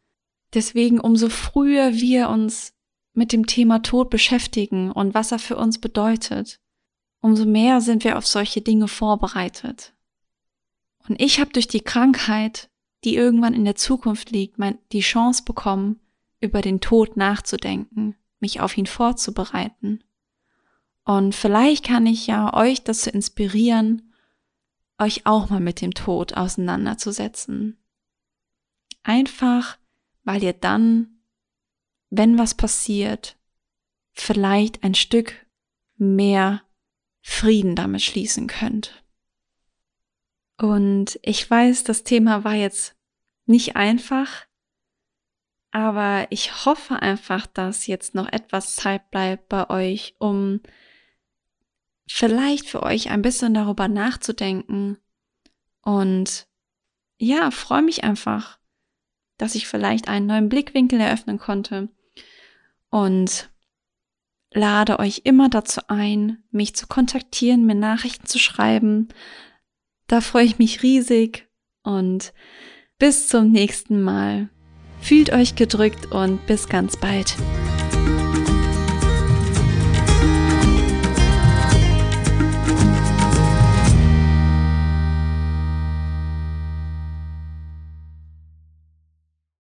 Deswegen 0.57 1.01
umso 1.01 1.29
früher 1.29 1.93
wir 1.95 2.31
uns 2.31 2.73
mit 3.13 3.33
dem 3.33 3.47
Thema 3.47 3.83
Tod 3.83 4.09
beschäftigen 4.09 4.91
und 4.91 5.15
was 5.15 5.31
er 5.31 5.39
für 5.39 5.57
uns 5.57 5.81
bedeutet, 5.81 6.61
umso 7.21 7.45
mehr 7.45 7.83
sind 7.83 8.05
wir 8.05 8.17
auf 8.17 8.27
solche 8.27 8.61
Dinge 8.61 8.89
vorbereitet. 8.89 9.95
Und 11.09 11.21
ich 11.21 11.41
habe 11.41 11.51
durch 11.53 11.69
die 11.69 11.81
Krankheit, 11.81 12.71
die 13.07 13.15
irgendwann 13.15 13.55
in 13.55 13.65
der 13.65 13.77
Zukunft 13.77 14.31
liegt, 14.31 14.59
die 14.93 15.01
Chance 15.01 15.45
bekommen, 15.45 16.01
über 16.41 16.61
den 16.61 16.81
Tod 16.81 17.17
nachzudenken, 17.17 18.17
mich 18.41 18.61
auf 18.61 18.77
ihn 18.77 18.87
vorzubereiten. 18.87 20.03
Und 21.05 21.35
vielleicht 21.35 21.85
kann 21.85 22.05
ich 22.05 22.27
ja 22.27 22.53
euch 22.53 22.83
dazu 22.83 23.09
inspirieren, 23.11 24.13
euch 24.99 25.25
auch 25.25 25.49
mal 25.51 25.61
mit 25.61 25.81
dem 25.81 25.95
Tod 25.95 26.37
auseinanderzusetzen. 26.37 27.79
Einfach 29.05 29.79
weil 30.25 30.43
ihr 30.43 30.53
dann, 30.53 31.21
wenn 32.11 32.37
was 32.37 32.55
passiert, 32.55 33.37
vielleicht 34.13 34.83
ein 34.83 34.97
Stück 34.97 35.47
mehr 35.97 36.63
Frieden 37.21 37.77
damit 37.77 38.03
schließen 38.03 38.49
könnt. 38.49 39.05
Und 40.59 41.21
ich 41.23 41.49
weiß, 41.49 41.85
das 41.85 42.03
Thema 42.03 42.43
war 42.43 42.55
jetzt 42.55 42.96
nicht 43.47 43.77
einfach, 43.77 44.47
Aber 45.77 46.27
ich 46.31 46.65
hoffe 46.65 47.03
einfach, 47.03 47.47
dass 47.47 47.87
jetzt 47.87 48.15
noch 48.15 48.33
etwas 48.33 48.77
Zeit 48.77 49.11
bleibt 49.11 49.51
bei 49.51 49.69
euch, 49.69 50.15
um 50.19 50.61
vielleicht 52.09 52.67
für 52.67 52.83
euch 52.83 53.11
ein 53.11 53.21
bisschen 53.21 53.53
darüber 53.53 53.87
nachzudenken. 53.87 54.97
Und 55.83 56.49
ja, 57.19 57.51
freue 57.51 57.83
mich 57.83 58.05
einfach, 58.05 58.59
dass 59.37 59.55
ich 59.55 59.69
vielleicht 59.69 60.09
einen 60.09 60.25
neuen 60.25 60.49
Blickwinkel 60.49 60.99
eröffnen 60.99 61.39
konnte. 61.39 61.91
Und 62.89 63.51
lade 64.53 64.99
euch 64.99 65.23
immer 65.25 65.51
dazu 65.51 65.83
ein, 65.89 66.43
mich 66.51 66.75
zu 66.75 66.87
kontaktieren, 66.87 67.67
mir 67.67 67.75
Nachrichten 67.75 68.27
zu 68.27 68.39
schreiben. 68.39 69.09
Da 70.07 70.23
freue 70.23 70.47
ich 70.47 70.59
mich 70.59 70.83
riesig 70.83 71.51
und 71.83 72.33
bis 72.99 73.29
zum 73.29 73.53
nächsten 73.53 74.03
Mal. 74.03 74.49
Fühlt 75.01 75.33
euch 75.33 75.55
gedrückt 75.55 76.13
und 76.13 76.47
bis 76.47 76.69
ganz 76.69 76.97
bald. 76.97 77.37